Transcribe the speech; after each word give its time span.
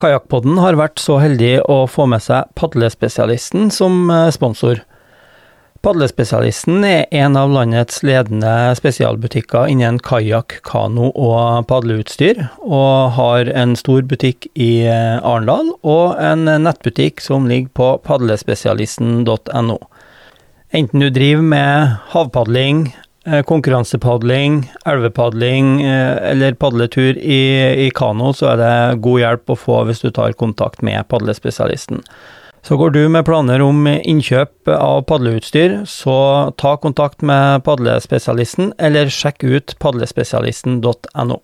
Kajakkpodden 0.00 0.56
har 0.56 0.78
vært 0.80 1.00
så 1.02 1.18
heldig 1.20 1.58
å 1.68 1.82
få 1.90 2.06
med 2.08 2.22
seg 2.24 2.48
Padlespesialisten 2.56 3.68
som 3.74 4.06
eh, 4.08 4.30
sponsor. 4.32 4.80
Padlespesialisten 5.84 6.82
er 6.84 7.06
en 7.16 7.36
av 7.40 7.52
landets 7.52 8.02
ledende 8.04 8.52
spesialbutikker 8.76 9.68
innen 9.72 9.96
kajakk, 10.04 10.58
kano 10.64 11.08
og 11.12 11.64
padleutstyr, 11.68 12.42
og 12.60 13.14
har 13.16 13.48
en 13.56 13.72
stor 13.80 14.04
butikk 14.08 14.48
i 14.56 14.84
eh, 14.88 15.20
Arendal 15.20 15.74
og 15.80 16.20
en 16.20 16.48
nettbutikk 16.64 17.20
som 17.24 17.48
ligger 17.48 17.72
på 17.76 17.92
padlespesialisten.no. 18.08 19.78
Enten 20.76 21.04
du 21.04 21.08
driver 21.12 21.44
med 21.44 21.96
havpadling, 22.12 22.84
konkurransepadling, 23.44 24.62
elvepadling 24.88 25.82
eh, 25.82 26.30
eller 26.30 26.54
padletur 26.54 27.18
i, 27.18 27.40
i, 27.86 27.90
kano, 27.94 28.32
så 28.32 28.54
er 28.54 28.60
det 28.60 29.00
god 29.04 29.20
hjelp 29.20 29.52
å 29.52 29.58
få 29.58 29.80
hvis 29.88 30.00
du 30.00 30.08
tar 30.10 30.32
kontakt 30.40 30.80
med 30.86 31.04
padlespesialisten. 31.12 32.00
Så 32.64 32.76
går 32.76 32.90
du 32.96 33.02
med 33.08 33.24
planer 33.24 33.60
om 33.64 33.86
innkjøp 33.88 34.68
av 34.72 35.02
padleutstyr, 35.08 35.82
så 35.88 36.16
ta 36.60 36.74
kontakt 36.80 37.24
med 37.24 37.64
padlespesialisten, 37.64 38.74
eller 38.78 39.12
sjekk 39.12 39.44
ut 39.44 39.76
padlespesialisten.no. 39.80 41.40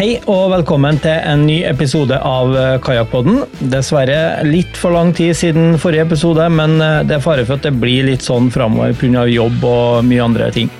Hei 0.00 0.14
og 0.32 0.46
velkommen 0.48 0.96
til 1.04 1.12
en 1.12 1.42
ny 1.44 1.58
episode 1.68 2.16
av 2.24 2.54
eh, 2.56 2.78
Kajakkpodden. 2.80 3.42
Dessverre 3.68 4.40
litt 4.46 4.78
for 4.80 4.96
lang 4.96 5.10
tid 5.12 5.36
siden 5.36 5.74
forrige 5.76 6.06
episode, 6.06 6.46
men 6.56 6.78
eh, 6.80 7.02
det 7.04 7.18
er 7.18 7.20
fare 7.20 7.42
for 7.44 7.60
at 7.60 7.66
det 7.66 7.74
blir 7.76 8.06
litt 8.06 8.24
sånn 8.24 8.48
framover 8.48 8.94
pga. 8.96 9.26
jobb 9.28 9.66
og 9.68 10.06
mye 10.08 10.22
andre 10.24 10.46
ting. 10.54 10.70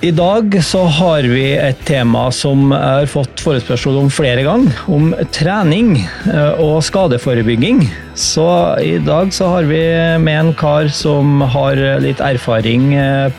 I 0.00 0.14
dag 0.16 0.56
så 0.64 0.86
har 0.96 1.28
vi 1.28 1.42
et 1.60 1.82
tema 1.84 2.30
som 2.32 2.70
jeg 2.72 3.02
har 3.02 3.10
fått 3.12 3.42
forespørsel 3.44 3.98
om 4.00 4.08
flere 4.08 4.46
ganger, 4.46 4.80
om 4.88 5.10
trening 5.36 5.90
eh, 5.98 6.62
og 6.64 6.78
skadeforebygging. 6.88 7.82
Så 8.16 8.46
i 8.80 8.94
dag 9.04 9.34
så 9.36 9.50
har 9.58 9.68
vi 9.68 9.82
med 10.24 10.40
en 10.40 10.54
kar 10.56 10.88
som 10.88 11.44
har 11.44 11.76
litt 12.00 12.24
erfaring 12.24 12.94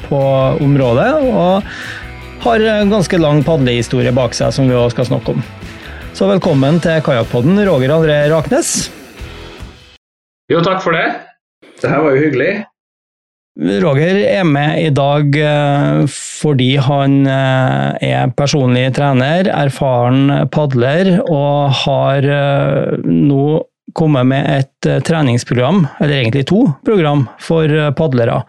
på 0.06 0.22
området. 0.62 1.10
og 1.34 1.66
har 2.40 2.60
en 2.60 2.90
ganske 2.94 3.20
lang 3.20 3.44
padlehistorie 3.44 4.14
bak 4.16 4.36
seg, 4.38 4.54
som 4.56 4.70
vi 4.70 4.78
også 4.78 4.96
skal 4.98 5.10
snakke 5.12 5.36
om. 5.36 5.44
Så 6.16 6.28
velkommen 6.30 6.80
til 6.84 7.04
Kajakkpodden, 7.06 7.60
Roger 7.68 7.94
André 7.96 8.18
Raknes. 8.32 8.90
Jo, 10.50 10.64
takk 10.66 10.82
for 10.84 10.96
det. 10.98 11.06
Det 11.80 11.92
her 11.92 12.02
var 12.04 12.16
jo 12.16 12.24
hyggelig. 12.26 12.52
Roger 13.84 14.22
er 14.24 14.46
med 14.48 14.80
i 14.80 14.92
dag 14.96 15.36
eh, 15.36 16.06
fordi 16.08 16.70
han 16.80 17.26
eh, 17.28 18.08
er 18.08 18.32
personlig 18.38 18.86
trener, 18.96 19.50
erfaren 19.52 20.48
padler, 20.54 21.18
og 21.28 21.76
har 21.82 22.24
eh, 22.24 22.96
nå 23.04 23.60
kommet 23.98 24.30
med 24.32 24.48
et 24.54 24.90
treningsprogram, 25.04 25.84
eller 26.00 26.22
egentlig 26.22 26.46
to 26.48 26.62
program, 26.88 27.26
for 27.42 27.68
padlere. 27.98 28.44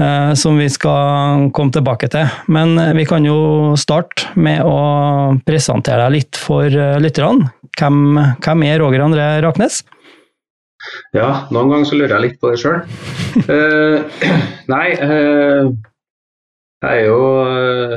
Eh, 0.00 0.34
som 0.34 0.56
vi 0.58 0.68
skal 0.72 1.50
komme 1.52 1.72
tilbake 1.74 2.08
til. 2.12 2.28
Men 2.48 2.78
eh, 2.80 2.94
vi 2.96 3.04
kan 3.08 3.24
jo 3.26 3.76
starte 3.76 4.30
med 4.40 4.62
å 4.64 5.36
presentere 5.44 6.06
deg 6.06 6.14
litt 6.14 6.38
for 6.40 6.64
eh, 6.72 6.96
lytterne. 7.02 7.50
Hvem, 7.76 7.98
hvem, 8.40 8.62
er 8.64 8.80
Roger 8.80 9.04
André 9.04 9.26
Raknes? 9.44 9.82
Ja, 11.12 11.44
noen 11.52 11.68
ganger 11.72 11.88
så 11.90 11.98
lurer 11.98 12.14
jeg 12.16 12.24
litt 12.24 12.38
på 12.40 12.50
det 12.50 12.60
sjøl. 12.62 12.80
uh, 13.44 14.24
nei, 14.72 14.86
uh, 14.96 15.68
jeg 16.80 17.02
er 17.02 17.04
jo 17.04 17.18
uh, 17.44 17.94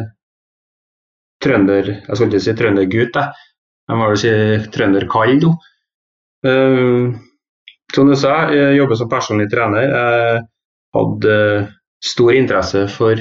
trønder 1.44 1.88
Jeg 1.94 2.18
skal 2.18 2.28
ikke 2.28 2.42
si 2.44 2.56
trøndergutt, 2.59 3.19
jeg. 3.19 3.47
Jeg 3.88 4.00
må 4.00 4.09
vel 4.12 4.19
si 4.19 4.34
trønderkall 4.75 5.40
nå. 5.44 5.53
som 7.96 8.12
du 8.12 8.16
sa, 8.19 8.36
jeg 8.56 8.78
jobber 8.78 9.00
som 9.00 9.09
personlig 9.12 9.50
trener. 9.52 9.88
Jeg 9.88 10.44
hadde 10.96 11.34
stor 12.03 12.36
interesse 12.36 12.88
for 12.91 13.16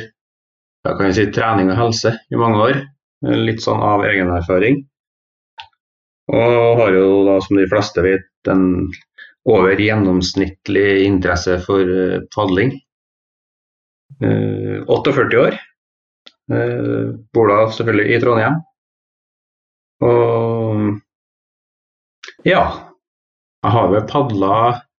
si, 1.14 1.26
trening 1.34 1.70
og 1.70 1.78
helse 1.78 2.16
i 2.30 2.38
mange 2.38 2.62
år. 2.66 2.80
Litt 3.22 3.62
sånn 3.62 3.82
av 3.82 4.02
egen 4.08 4.32
erfaring. 4.34 4.82
Og 6.32 6.78
har 6.80 6.94
jo 6.96 7.24
da, 7.28 7.38
som 7.44 7.58
de 7.58 7.68
fleste 7.70 8.02
vet, 8.02 8.26
en 8.50 8.90
over 9.46 9.78
gjennomsnittlig 9.78 11.04
interesse 11.06 11.58
for 11.62 11.86
uh, 11.86 12.22
padling. 12.34 12.74
Uh, 14.22 14.82
48 14.90 15.38
år. 15.38 15.58
Uh, 16.50 17.14
bor 17.34 17.50
da 17.50 17.58
selvfølgelig 17.70 18.06
i 18.10 18.20
Trondheim. 18.22 18.60
Og 20.02 20.98
ja, 22.46 22.62
jeg 23.62 23.74
har 23.76 23.92
vel 23.92 24.06
padla 24.10 24.56
Eh, 24.74 24.91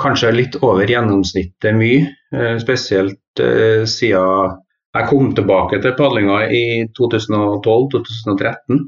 kanskje 0.00 0.32
litt 0.34 0.56
over 0.62 0.86
gjennomsnittet 0.90 1.76
mye, 1.78 2.06
eh, 2.34 2.58
spesielt 2.62 3.40
eh, 3.40 3.84
siden 3.86 4.60
jeg 4.94 5.08
kom 5.10 5.34
tilbake 5.34 5.80
til 5.82 5.94
padlinga 5.98 6.44
i 6.54 6.86
2012-2013. 6.94 8.84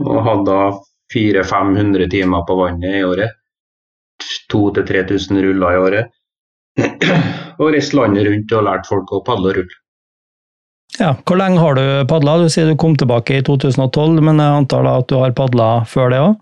Og 0.00 0.20
hadde 0.24 0.46
da 0.48 0.60
400-500 1.12 2.08
timer 2.14 2.46
på 2.48 2.56
vannet 2.56 2.94
i 3.02 3.04
året. 3.04 3.30
2000-3000 4.52 5.42
ruller 5.44 5.76
i 5.76 5.78
året. 5.84 6.06
Og 7.60 7.74
reist 7.74 7.92
landet 7.92 8.24
rundt 8.24 8.52
og 8.56 8.64
lært 8.64 8.88
folk 8.88 9.12
å 9.12 9.20
padle 9.26 9.52
og 9.52 9.56
rulle. 9.58 9.76
Ja, 10.98 11.14
Hvor 11.26 11.36
lenge 11.36 11.60
har 11.60 11.76
du 11.76 11.84
padla? 12.08 12.38
Du 12.40 12.48
sier 12.48 12.66
du 12.70 12.76
kom 12.80 12.96
tilbake 12.96 13.36
i 13.36 13.42
2012, 13.44 14.20
men 14.24 14.40
jeg 14.40 14.62
antar 14.62 14.86
da 14.86 14.96
at 15.02 15.08
du 15.12 15.18
har 15.20 15.36
padla 15.36 15.68
før 15.88 16.14
det 16.14 16.22
òg? 16.24 16.38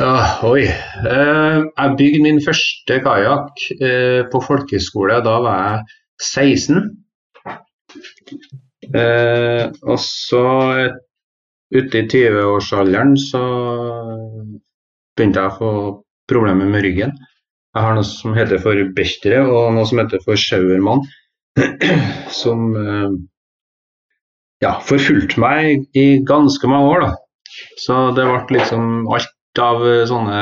Ja, 0.00 0.40
oi. 0.48 0.62
Eh, 0.64 1.56
jeg 1.60 1.96
bygde 1.98 2.20
min 2.24 2.38
første 2.40 2.96
kajakk 3.04 3.58
eh, 3.84 4.22
på 4.32 4.38
folkeskole. 4.40 5.18
Da 5.26 5.34
var 5.44 5.58
jeg 5.60 5.96
16. 6.24 6.78
Eh, 8.96 9.66
og 9.84 9.98
så 10.00 10.44
ute 11.76 12.00
i 12.00 12.06
20-årsalderen 12.14 13.12
så 13.20 13.42
begynte 15.18 15.42
jeg 15.42 15.50
å 15.50 15.58
få 15.58 15.72
problemer 16.32 16.70
med 16.72 16.86
ryggen. 16.86 17.12
Jeg 17.76 17.84
har 17.84 17.98
noe 17.98 18.08
som 18.08 18.32
heter 18.38 18.62
for 18.62 18.80
Bechtere 18.96 19.42
og 19.44 19.74
noe 19.76 19.84
som 19.90 20.00
heter 20.00 20.24
for 20.24 20.40
Schauermann. 20.40 21.04
Som 22.40 22.70
ja, 24.62 24.70
forfulgte 24.86 25.42
meg 25.42 25.98
i 25.98 26.22
ganske 26.24 26.70
mange 26.70 26.94
år. 26.94 27.04
da. 27.04 27.10
Så 27.84 27.98
det 28.16 28.24
ble 28.24 28.56
liksom 28.56 29.10
alt 29.10 29.34
av 29.58 29.82
eh, 29.86 30.06
sånne 30.08 30.40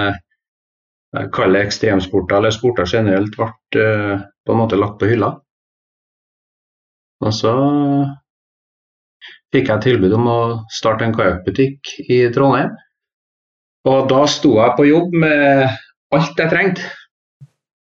kall 1.32 1.54
det 1.56 1.62
ekstremsporter, 1.64 2.36
eller 2.36 2.52
sporter 2.52 2.88
generelt, 2.90 3.32
ble 3.32 3.46
uh, 3.80 4.24
på 4.44 4.52
en 4.52 4.58
måte 4.60 4.76
lagt 4.76 4.98
på 5.00 5.08
hylla. 5.08 5.30
Og 7.24 7.32
så 7.32 7.52
fikk 9.54 9.70
jeg 9.72 9.84
tilbud 9.86 10.12
om 10.18 10.28
å 10.28 10.40
starte 10.68 11.06
en 11.06 11.14
kajakkbutikk 11.16 11.94
i 12.12 12.20
Trondheim. 12.34 12.76
Og 13.88 14.04
da 14.12 14.20
sto 14.28 14.58
jeg 14.58 14.76
på 14.76 14.84
jobb 14.90 15.16
med 15.24 15.64
alt 16.12 16.44
jeg 16.44 16.52
trengte. 16.52 16.92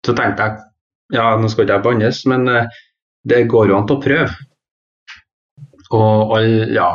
Så 0.03 0.17
tenkte 0.19 0.49
jeg 0.49 1.21
ja, 1.21 1.29
nå 1.39 1.47
skal 1.53 1.69
ikke 1.69 1.79
jeg 1.79 1.87
bannes, 1.87 2.21
men 2.27 2.51
det 3.29 3.45
går 3.53 3.71
jo 3.71 3.79
an 3.79 3.87
til 3.87 4.01
å 4.01 4.03
prøve. 4.03 4.35
Og 5.95 6.37
all, 6.37 6.53
ja, 6.75 6.91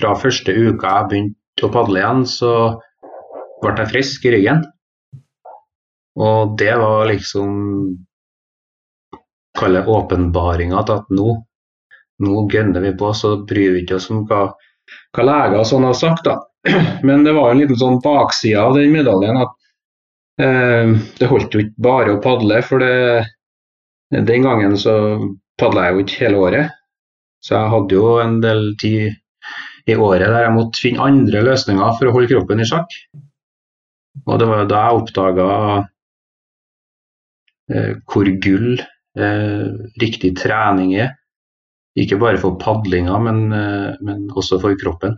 fra 0.00 0.14
første 0.18 0.54
uka 0.54 0.92
jeg 1.00 1.08
begynte 1.10 1.66
å 1.66 1.72
padle 1.74 2.00
igjen, 2.00 2.24
så 2.30 2.52
ble 3.62 3.74
jeg 3.80 3.92
frisk 3.92 4.26
i 4.26 4.34
ryggen. 4.36 4.64
Og 6.16 6.56
det 6.60 6.72
var 6.80 7.08
liksom 7.10 7.50
Kalle 9.56 9.80
åpenbaringa 9.88 10.82
til 10.84 10.98
at 11.00 11.12
nå, 11.16 11.30
nå 12.24 12.40
gønner 12.52 12.82
vi 12.84 12.90
på, 13.00 13.08
så 13.16 13.38
bryr 13.48 13.70
vi 13.72 13.84
ikke 13.86 13.96
oss 13.96 14.10
om 14.12 14.26
hva, 14.28 14.50
hva 15.16 15.24
leger 15.24 15.62
og 15.62 15.68
sånn 15.70 15.86
har 15.88 15.96
sagt. 15.96 16.28
da. 16.28 16.34
Men 17.08 17.24
det 17.24 17.32
var 17.32 17.54
en 17.54 17.62
liten 17.62 17.78
sånn 17.80 18.02
bakside 18.04 18.60
av 18.60 18.76
den 18.76 18.92
medaljen 18.92 19.40
at 19.40 19.54
eh, 20.44 20.92
det 21.16 21.30
holdt 21.30 21.56
jo 21.56 21.64
ikke 21.64 21.86
bare 21.88 22.16
å 22.18 22.20
padle. 22.20 22.60
For 22.68 22.84
det, 22.84 23.24
den 24.12 24.44
gangen 24.44 24.76
så 24.80 24.96
padla 25.56 25.88
jeg 25.88 25.96
jo 25.96 26.04
ikke 26.04 26.20
hele 26.26 26.42
året. 26.50 26.76
Så 27.40 27.56
jeg 27.56 27.72
hadde 27.72 27.96
jo 27.96 28.16
en 28.20 28.40
del 28.44 28.66
tid 28.80 29.16
i 29.86 29.94
året 29.96 30.26
der 30.26 30.48
jeg 30.48 30.56
måtte 30.56 30.82
finne 30.82 31.04
andre 31.06 31.44
løsninger 31.46 31.96
for 31.96 32.10
å 32.10 32.16
holde 32.16 32.32
kroppen 32.32 32.60
i 32.60 32.68
sjakk. 32.68 32.92
Og 34.24 34.40
det 34.40 34.48
var 34.48 34.64
da 34.70 34.82
jeg 34.86 35.02
oppdaga 35.02 35.50
eh, 37.72 37.92
hvor 38.08 38.30
gull 38.42 38.80
eh, 38.80 39.68
riktig 40.02 40.34
trening 40.40 40.96
er. 40.96 41.14
Ikke 41.96 42.18
bare 42.20 42.40
for 42.40 42.58
padlinga, 42.60 43.18
men, 43.24 43.46
eh, 43.52 43.94
men 44.04 44.26
også 44.34 44.60
for 44.60 44.76
kroppen. 44.80 45.16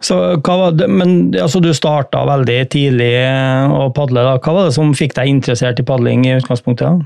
Så 0.00 0.36
det, 0.74 0.88
men 0.88 1.34
altså 1.38 1.60
Du 1.60 1.70
starta 1.74 2.24
veldig 2.26 2.58
tidlig 2.72 3.12
eh, 3.20 3.70
å 3.70 3.90
padle. 3.94 4.24
da. 4.24 4.38
Hva 4.38 4.54
var 4.56 4.68
det 4.68 4.76
som 4.76 4.94
fikk 4.96 5.14
deg 5.14 5.30
interessert 5.30 5.80
i 5.80 5.86
padling 5.86 6.24
i 6.26 6.36
utgangspunktet? 6.38 7.04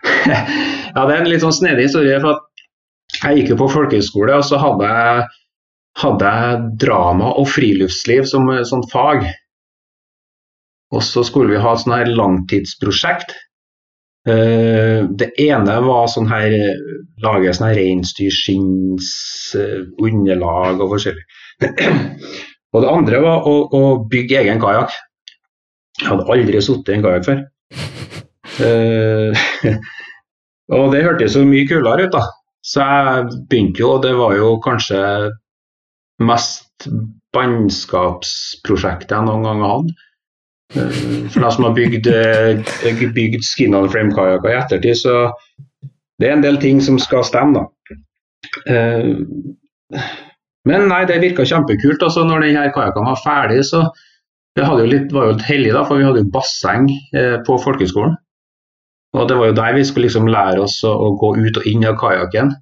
ja, 0.26 0.40
Det 1.06 1.14
er 1.14 1.20
en 1.20 1.30
litt 1.30 1.44
sånn 1.44 1.54
snedig 1.54 1.90
historie. 1.90 2.20
for 2.20 2.40
Jeg 3.22 3.40
gikk 3.40 3.52
jo 3.54 3.60
på 3.60 3.70
folkehøyskole, 3.76 4.40
og 4.40 4.48
så 4.48 4.58
hadde 4.58 4.88
jeg, 4.88 5.28
hadde 6.00 6.32
jeg 6.34 6.64
drama 6.80 7.34
og 7.36 7.48
friluftsliv 7.52 8.24
som 8.24 8.48
sånn 8.64 8.86
fag. 8.90 9.28
Og 10.90 11.04
så 11.06 11.22
skulle 11.26 11.54
vi 11.54 11.62
ha 11.62 11.74
et 11.74 11.82
sånn 11.82 11.94
her 11.94 12.10
langtidsprosjekt. 12.10 13.34
Uh, 14.28 15.06
det 15.16 15.30
ene 15.40 15.78
var 15.86 16.10
sånn 16.12 16.28
her 16.28 16.52
lage 17.24 17.52
sånn 17.56 17.70
her 17.70 17.78
reinsdyrskinns 17.78 19.12
uh, 19.56 19.86
underlag 20.02 20.82
og 20.82 20.96
forskjellig. 20.96 21.24
og 22.74 22.84
det 22.84 22.90
andre 22.90 23.22
var 23.24 23.48
å, 23.48 23.54
å 23.76 23.82
bygge 24.10 24.42
egen 24.42 24.60
kajakk. 24.62 24.92
Jeg 26.00 26.10
hadde 26.10 26.28
aldri 26.32 26.60
sittet 26.64 26.92
i 26.92 26.98
en 26.98 27.06
kajakk 27.06 27.30
før. 27.30 27.40
Uh, 28.60 29.74
og 30.76 30.92
det 30.92 31.06
hørtes 31.06 31.38
jo 31.38 31.46
mye 31.48 31.68
kulere 31.70 32.08
ut, 32.08 32.14
da. 32.16 32.26
Så 32.66 32.84
jeg 32.84 33.40
begynte 33.48 33.80
jo, 33.80 33.94
og 33.96 34.04
det 34.04 34.12
var 34.18 34.34
jo 34.36 34.52
kanskje 34.60 35.00
mest 36.20 36.88
bannskapsprosjektet 37.32 39.14
jeg 39.16 39.26
noen 39.26 39.46
gang 39.46 39.64
hatt. 39.64 39.92
Eh, 40.74 41.28
for 41.30 41.40
de 41.40 41.50
som 41.52 41.64
har 41.64 41.74
bygd, 41.74 42.06
eh, 42.06 43.06
bygd 43.14 43.44
skin 43.44 43.74
on 43.74 43.88
frame-kajakker 43.90 44.52
i 44.52 44.58
ettertid, 44.58 44.96
så 44.96 45.32
det 46.20 46.28
er 46.28 46.36
en 46.36 46.44
del 46.44 46.60
ting 46.62 46.80
som 46.80 46.98
skal 46.98 47.24
stemme, 47.24 47.58
da. 47.58 47.96
Eh, 48.70 49.98
men 50.68 50.88
nei, 50.88 51.04
det 51.08 51.20
virka 51.22 51.46
kjempekult. 51.48 52.02
Altså, 52.02 52.24
når 52.24 52.46
denne 52.46 52.72
kajakken 52.74 53.08
var 53.08 53.22
ferdig, 53.24 53.64
så 53.64 53.88
det 54.56 54.66
jo 54.66 54.86
litt, 54.86 55.12
var 55.12 55.26
jo 55.26 55.36
litt 55.36 55.46
heldig, 55.48 55.72
da, 55.74 55.84
for 55.88 55.96
vi 55.96 56.04
hadde 56.04 56.22
jo 56.22 56.32
basseng 56.34 56.88
på 57.46 57.56
folkehøgskolen. 57.64 58.16
Og 59.16 59.28
det 59.28 59.36
var 59.38 59.46
jo 59.48 59.54
der 59.56 59.74
vi 59.74 59.84
skulle 59.84 60.06
liksom 60.06 60.28
lære 60.28 60.60
oss 60.60 60.82
å, 60.84 60.90
å 60.90 61.14
gå 61.18 61.32
ut 61.38 61.56
og 61.56 61.66
inn 61.66 61.86
av 61.86 61.96
kajakken. 61.98 62.52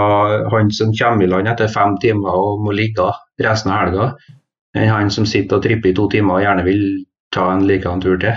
han 0.49 0.71
som 0.73 0.95
kommer 0.97 1.27
i 1.27 1.29
land 1.29 1.49
etter 1.51 1.69
fem 1.69 1.99
timer 2.01 2.33
og 2.33 2.63
må 2.65 2.73
ligge 2.73 3.11
resten 3.45 3.69
av 3.75 3.83
helga, 3.83 4.07
enn 4.73 4.89
han 4.89 5.13
som 5.13 5.29
sitter 5.29 5.59
og 5.59 5.67
tripper 5.67 5.93
i 5.93 5.97
to 5.99 6.09
timer 6.09 6.39
og 6.39 6.47
gjerne 6.47 6.65
vil 6.65 6.87
ta 7.37 7.51
en 7.53 7.67
likedan 7.69 8.01
tur 8.01 8.17
til. 8.23 8.33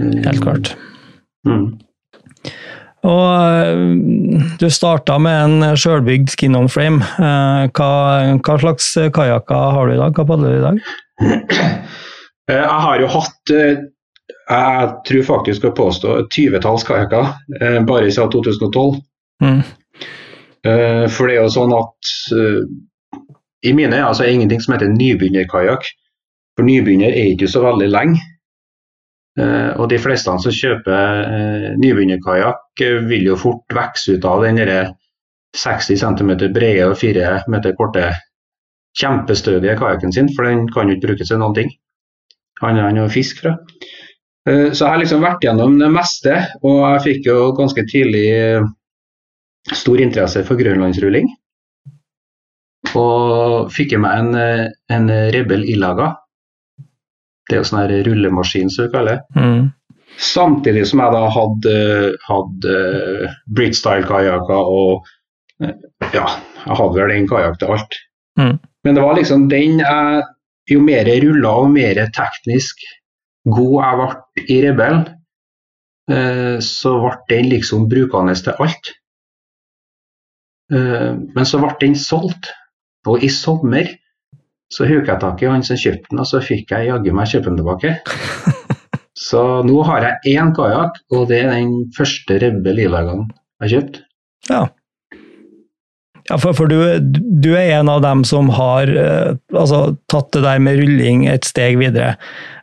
Helt 0.00 0.42
klart. 0.42 0.74
Mm. 1.48 1.66
Og 3.02 3.24
eh, 3.34 3.80
du 4.60 4.68
starta 4.70 5.16
med 5.22 5.38
en 5.46 5.78
sjølbygd 5.78 6.30
skin 6.34 6.58
on 6.58 6.70
frame. 6.70 7.02
Eh, 7.02 7.64
hva, 7.74 7.90
hva 8.38 8.58
slags 8.62 8.92
kajakker 9.14 9.74
har 9.76 9.88
du 9.88 9.96
i 9.96 10.00
dag? 10.00 10.14
Hva 10.14 10.26
padler 10.28 10.54
du 10.54 10.60
i 10.60 10.66
dag? 10.68 10.86
Eh, 12.50 12.58
jeg 12.58 12.78
har 12.82 12.98
jo 12.98 13.06
hatt 13.06 13.50
jeg 13.54 14.86
tror 15.06 15.26
faktisk 15.28 15.62
å 15.68 15.70
påstå 15.78 16.14
tyvetalls 16.34 16.82
kajakker 16.88 17.28
bare 17.86 18.08
siden 18.10 18.32
2012. 18.34 18.96
Mm. 19.46 19.60
For 21.14 21.30
det 21.30 21.36
er 21.36 21.38
jo 21.38 21.52
sånn 21.54 21.76
at 21.76 22.10
i 23.62 23.72
mine 23.78 23.94
øyne 23.94 24.08
altså, 24.08 24.24
er 24.26 24.34
ingenting 24.34 24.64
som 24.64 24.74
heter 24.74 24.90
nybegynnerkajakk. 24.90 25.86
For 26.58 26.66
nybegynner 26.66 27.14
er 27.14 27.30
ikke 27.30 27.52
så 27.54 27.62
veldig 27.62 27.88
lenge. 27.94 28.26
Eh, 29.40 29.70
og 29.80 29.88
de 29.88 29.96
fleste 30.00 30.32
som 30.44 30.52
kjøper 30.52 31.22
eh, 31.22 31.68
nybegynnerkajakk, 31.80 32.66
eh, 32.84 32.98
vil 33.08 33.30
jo 33.30 33.38
fort 33.40 33.72
vokse 33.72 34.18
ut 34.18 34.26
av 34.28 34.44
den 34.44 34.60
60 35.56 36.00
cm 36.00 36.32
brede 36.52 36.90
og 36.90 36.98
4 37.00 37.32
meter 37.52 37.74
korte 37.78 38.10
kjempestødige 39.00 39.78
kajakken 39.80 40.12
sin, 40.12 40.28
for 40.36 40.48
den 40.48 40.66
kan 40.72 40.88
jo 40.88 40.96
ikke 40.96 41.12
brukes 41.12 41.32
til 41.32 41.40
noen 41.40 41.56
ting. 41.56 41.72
Han 42.60 42.76
er 42.76 42.96
jo 42.96 43.08
fisk 43.12 43.40
fra. 43.42 43.56
Så 44.44 44.80
jeg 44.82 44.90
har 44.90 44.98
liksom 44.98 45.22
vært 45.22 45.44
gjennom 45.44 45.78
det 45.78 45.88
meste, 45.92 46.34
og 46.66 46.80
jeg 46.82 47.02
fikk 47.04 47.28
jo 47.28 47.36
ganske 47.56 47.84
tidlig 47.88 48.26
stor 49.72 50.02
interesse 50.02 50.42
for 50.44 50.58
grønlandsrulling. 50.60 51.30
Og 52.98 53.70
fikk 53.72 53.94
i 53.94 54.00
meg 54.02 54.18
en, 54.18 54.72
en 54.92 55.12
Rebel 55.34 55.64
Ilaga 55.72 56.10
det 57.48 57.56
er 57.56 57.62
jo 57.62 57.68
sånn 57.68 57.82
her 57.82 57.94
rullemaskin, 58.06 58.70
som 58.72 58.86
vi 58.86 58.92
kaller 58.92 59.18
det. 59.18 59.40
Mm. 59.40 59.70
Samtidig 60.22 60.84
som 60.90 61.00
jeg 61.02 61.14
da 61.14 61.22
hadde, 61.32 61.76
hadde 62.26 62.76
Britstyle-kajakker 63.56 64.72
og 64.76 65.08
eh, 65.64 65.74
ja, 66.12 66.26
jeg 66.66 66.78
hadde 66.78 66.98
vel 66.98 67.14
en 67.14 67.28
kajakk 67.30 67.58
til 67.60 67.74
alt. 67.76 67.98
Mm. 68.40 68.54
Men 68.84 68.96
det 68.96 69.04
var 69.04 69.18
liksom 69.18 69.48
den 69.50 69.82
jeg 69.82 70.22
Jo 70.70 70.78
mer 70.78 71.08
jeg 71.10 71.24
rulla 71.24 71.50
og 71.58 71.72
mer 71.74 71.98
teknisk 72.14 72.84
god 73.50 73.72
jeg 73.82 73.96
ble 73.98 74.44
i 74.54 74.58
Rebell, 74.62 74.98
eh, 76.14 76.58
så 76.62 76.92
ble 77.02 77.16
den 77.32 77.48
liksom 77.50 77.88
brukende 77.90 78.36
til 78.38 78.62
alt. 78.62 78.92
Eh, 80.72 81.10
men 81.18 81.48
så 81.48 81.58
ble 81.64 81.72
den 81.80 81.98
solgt. 81.98 82.52
Og 83.10 83.24
i 83.26 83.30
sommer 83.34 83.90
så 84.72 84.88
huka 84.88 85.14
jeg 85.14 85.22
tak 85.22 85.42
i 85.42 85.50
han 85.50 85.64
som 85.66 85.78
kjøpte 85.78 86.10
den, 86.10 86.22
og 86.22 86.28
så 86.28 86.40
fikk 86.44 86.72
jeg 86.72 86.88
jaggu 86.88 87.12
meg 87.16 87.30
kjøpe 87.32 87.50
den 87.50 87.60
tilbake. 87.60 87.96
Så 89.22 89.42
nå 89.66 89.82
har 89.86 90.06
jeg 90.06 90.36
én 90.38 90.52
kajakk, 90.56 90.96
og 91.14 91.26
det 91.30 91.42
er 91.44 91.52
den 91.52 91.90
første 91.96 92.38
Rebbe 92.42 92.72
Lilagan 92.74 93.26
jeg 93.28 93.64
har 93.64 93.72
kjøpt. 93.76 93.98
Ja. 94.50 94.62
Ja, 96.30 96.38
for, 96.38 96.54
for 96.56 96.70
du, 96.70 96.78
du, 97.02 97.50
er 97.58 97.80
en 97.80 97.90
av 97.90 98.02
dem 98.04 98.22
som 98.26 98.48
har 98.54 98.88
eh, 98.88 99.34
altså, 99.52 99.96
tatt 100.10 100.30
det 100.34 100.44
der 100.44 100.62
med 100.62 100.78
rulling 100.78 101.26
et 101.30 101.46
steg 101.46 101.80
videre. 101.80 102.14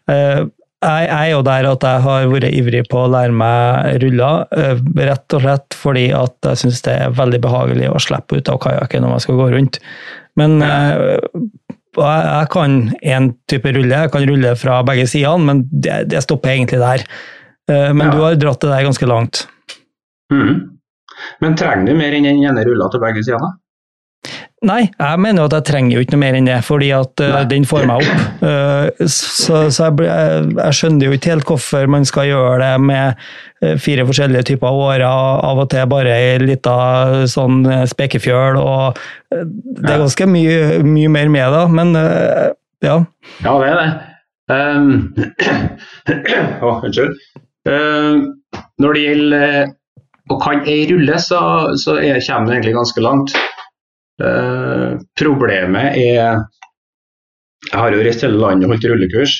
Eh, 0.10 0.48
jeg, 0.80 1.08
jeg, 1.10 1.16
er 1.18 1.32
jo 1.34 1.42
der 1.44 1.68
at 1.68 1.84
jeg 1.84 2.04
har 2.06 2.30
vært 2.32 2.56
ivrig 2.56 2.86
på 2.92 3.02
å 3.04 3.10
lære 3.12 3.36
meg 3.36 4.00
ruller, 4.04 4.46
eh, 4.56 4.84
rett 5.12 5.36
og 5.36 5.44
slett 5.44 5.76
fordi 5.76 6.06
at 6.16 6.50
jeg 6.50 6.64
syns 6.64 6.84
det 6.88 6.96
er 7.04 7.18
veldig 7.20 7.42
behagelig 7.44 7.92
å 7.92 8.00
slippe 8.04 8.40
ut 8.40 8.52
av 8.52 8.62
kajakken 8.64 9.04
når 9.04 9.16
man 9.16 9.26
skal 9.28 9.42
gå 9.42 9.50
rundt. 9.54 9.82
Men 10.40 10.64
jeg, 12.02 12.26
jeg 12.30 12.50
kan 12.54 12.80
én 13.00 13.30
type 13.52 13.74
rulle, 13.76 14.02
jeg 14.06 14.12
kan 14.14 14.28
rulle 14.30 14.56
fra 14.60 14.82
begge 14.88 15.08
sidene, 15.12 15.46
men 15.46 15.64
det, 15.70 16.02
det 16.12 16.24
stopper 16.26 16.56
egentlig 16.56 16.82
der. 16.82 17.06
Men 17.70 18.08
ja. 18.08 18.12
du 18.14 18.24
har 18.24 18.38
dratt 18.42 18.64
det 18.64 18.72
der 18.72 18.86
ganske 18.88 19.06
langt. 19.06 19.44
Mm. 20.34 20.80
Men 21.44 21.58
trenger 21.60 21.92
du 21.92 22.00
mer 22.00 22.16
enn 22.18 22.26
den 22.26 22.40
ene 22.42 22.64
rulla 22.66 22.88
til 22.90 23.04
begge 23.04 23.22
sider? 23.28 23.52
Nei, 24.68 24.90
jeg 24.92 25.20
mener 25.24 25.40
jo 25.40 25.48
at 25.48 25.54
jeg 25.56 25.66
trenger 25.70 25.96
jo 25.96 26.02
ikke 26.04 26.18
noe 26.18 26.22
mer 26.26 26.36
enn 26.36 26.48
det, 26.50 26.58
fordi 26.68 26.90
at 26.92 27.22
uh, 27.24 27.38
den 27.48 27.68
får 27.68 27.86
meg 27.90 28.04
opp. 28.04 28.26
Uh, 28.40 28.88
så, 29.12 29.66
så 29.74 29.90
jeg, 29.90 30.08
jeg, 30.56 30.76
skjønner 30.78 31.10
jo 31.10 31.16
ikke 31.16 31.34
helt 31.34 31.48
hvorfor 31.48 31.90
man 31.92 32.06
skal 32.08 32.30
gjøre 32.30 32.60
det 32.62 32.70
med 32.88 33.20
uh, 33.66 33.74
fire 33.82 34.06
forskjellige 34.08 34.46
typer 34.48 34.80
årer, 34.86 35.04
av 35.04 35.60
og 35.60 35.68
til 35.72 35.90
bare 35.92 36.14
ei 36.16 36.38
lita 36.42 36.76
sånn 37.30 37.68
spekefjøl, 37.92 38.60
og 38.62 39.00
det 39.30 39.92
er 39.92 40.04
ganske 40.06 40.30
mye, 40.32 40.80
mye 40.88 41.12
mer 41.12 41.34
med 41.36 41.56
da, 41.56 41.66
men 41.68 41.92
ja. 42.00 42.96
Ja, 43.44 43.58
det 43.60 43.74
er 43.74 43.82
det. 43.84 43.90
Um, 44.50 45.14
oh, 46.66 46.80
unnskyld. 46.82 47.12
Uh, 47.70 48.32
når 48.82 48.96
det 48.98 49.04
gjelder 49.04 49.76
å 50.34 50.38
kan 50.42 50.64
ei 50.66 50.88
rulle, 50.90 51.20
så, 51.22 51.42
så 51.78 52.00
er, 52.02 52.18
kommer 52.26 52.50
du 52.50 52.56
egentlig 52.56 52.74
ganske 52.80 53.04
langt. 53.04 53.36
Uh, 54.20 55.00
problemet 55.16 55.96
er 55.96 56.42
Jeg 57.70 57.76
har 57.76 57.94
jo 57.94 58.02
reist 58.04 58.24
hele 58.24 58.40
landet 58.40 58.68
og 58.68 58.74
holdt 58.74 58.88
rullekurs. 58.92 59.36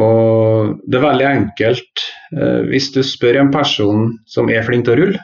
Og 0.00 0.78
det 0.88 0.98
er 0.98 1.04
veldig 1.04 1.28
enkelt. 1.28 2.06
Uh, 2.32 2.62
hvis 2.68 2.90
du 2.94 3.02
spør 3.04 3.40
en 3.40 3.52
person 3.52 4.10
som 4.28 4.48
er 4.52 4.64
flink 4.66 4.86
til 4.86 4.94
å 4.94 5.00
rulle, 5.02 5.20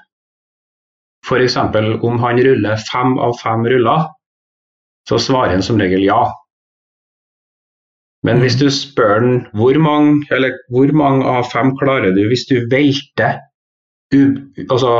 f.eks. 1.28 1.56
om 1.56 2.20
han 2.22 2.40
ruller 2.44 2.84
fem 2.88 3.16
av 3.20 3.36
fem 3.42 3.66
ruller, 3.68 4.06
så 5.08 5.18
svarer 5.20 5.56
han 5.56 5.64
som 5.64 5.80
regel 5.80 6.04
ja. 6.04 6.22
Men 8.26 8.40
hvis 8.42 8.58
du 8.60 8.66
spør 8.72 9.14
han 9.14 9.34
hvor 9.56 9.76
mange, 9.80 10.24
hvor 10.72 10.92
mange 10.96 11.26
av 11.28 11.48
fem 11.52 11.72
klarer 11.78 12.12
du 12.16 12.24
hvis 12.28 12.48
du 12.50 12.56
velter 12.70 13.38
altså, 14.68 14.92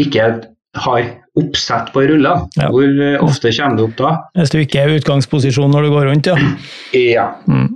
ikke 0.00 0.28
har 0.76 1.06
oppsett 1.36 1.92
på 1.92 2.02
rulla. 2.08 2.48
Ja. 2.56 2.70
Hvor 2.72 2.84
eh, 3.02 3.16
ofte 3.24 3.52
kommer 3.56 3.78
det 3.78 3.86
opp 3.86 3.96
da? 4.00 4.12
Hvis 4.38 4.52
du 4.52 4.58
ikke 4.60 4.82
er 4.82 4.92
i 4.92 5.00
utgangsposisjon 5.00 5.72
når 5.72 5.86
du 5.86 5.94
går 5.94 6.08
rundt, 6.10 6.30
ja. 6.30 6.36
Ja. 6.96 7.26
Mm. 7.48 7.74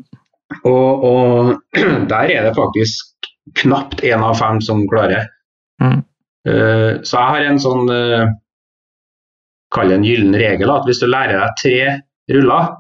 Og, 0.64 1.04
og, 1.07 1.54
der 2.12 2.35
er 2.35 2.49
det 2.49 2.57
faktisk 2.59 3.30
knapt 3.61 4.04
én 4.07 4.23
av 4.25 4.37
fem 4.38 4.61
som 4.64 4.87
klarer. 4.90 5.28
Mm. 5.83 6.02
Uh, 6.49 7.00
så 7.04 7.16
jeg 7.16 7.33
har 7.35 7.47
en 7.50 7.59
sånn 7.61 7.90
uh, 7.92 8.30
Kall 9.71 9.90
det 9.92 9.99
en 9.99 10.04
gyllen 10.07 10.35
regel, 10.40 10.71
at 10.73 10.87
hvis 10.88 11.02
du 11.02 11.04
lærer 11.07 11.37
deg 11.37 11.59
tre 11.61 11.75
ruller, 12.35 12.71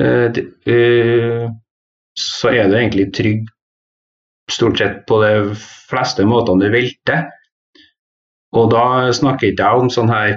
uh, 0.00 1.44
så 2.18 2.50
er 2.50 2.70
du 2.70 2.74
egentlig 2.74 3.10
trygg 3.14 3.44
stort 4.50 4.80
sett 4.80 5.04
på 5.06 5.20
de 5.22 5.34
fleste 5.90 6.26
måtene 6.26 6.66
du 6.66 6.74
velter. 6.74 7.28
Og 8.56 8.70
da 8.72 8.84
snakker 9.14 9.50
ikke 9.50 9.66
jeg 9.66 9.84
om 9.84 9.90
sånn 9.92 10.10
her 10.10 10.34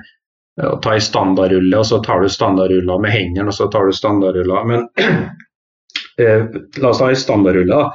å 0.62 0.76
ta 0.84 0.94
ei 0.94 1.02
standardrulle, 1.02 1.80
og 1.80 1.88
så 1.90 2.00
tar 2.06 2.22
du 2.22 2.30
standardruller 2.30 3.02
med 3.02 3.14
hendene, 3.14 3.50
og 3.50 3.58
så 3.58 3.70
tar 3.74 3.90
du 3.90 3.96
standardruller. 3.96 4.68
Men 4.70 4.86
eh, 6.22 6.46
la 6.78 6.92
oss 6.92 7.02
ta 7.02 7.10
ei 7.10 7.18
standardrulle. 7.18 7.74
da. 7.74 7.90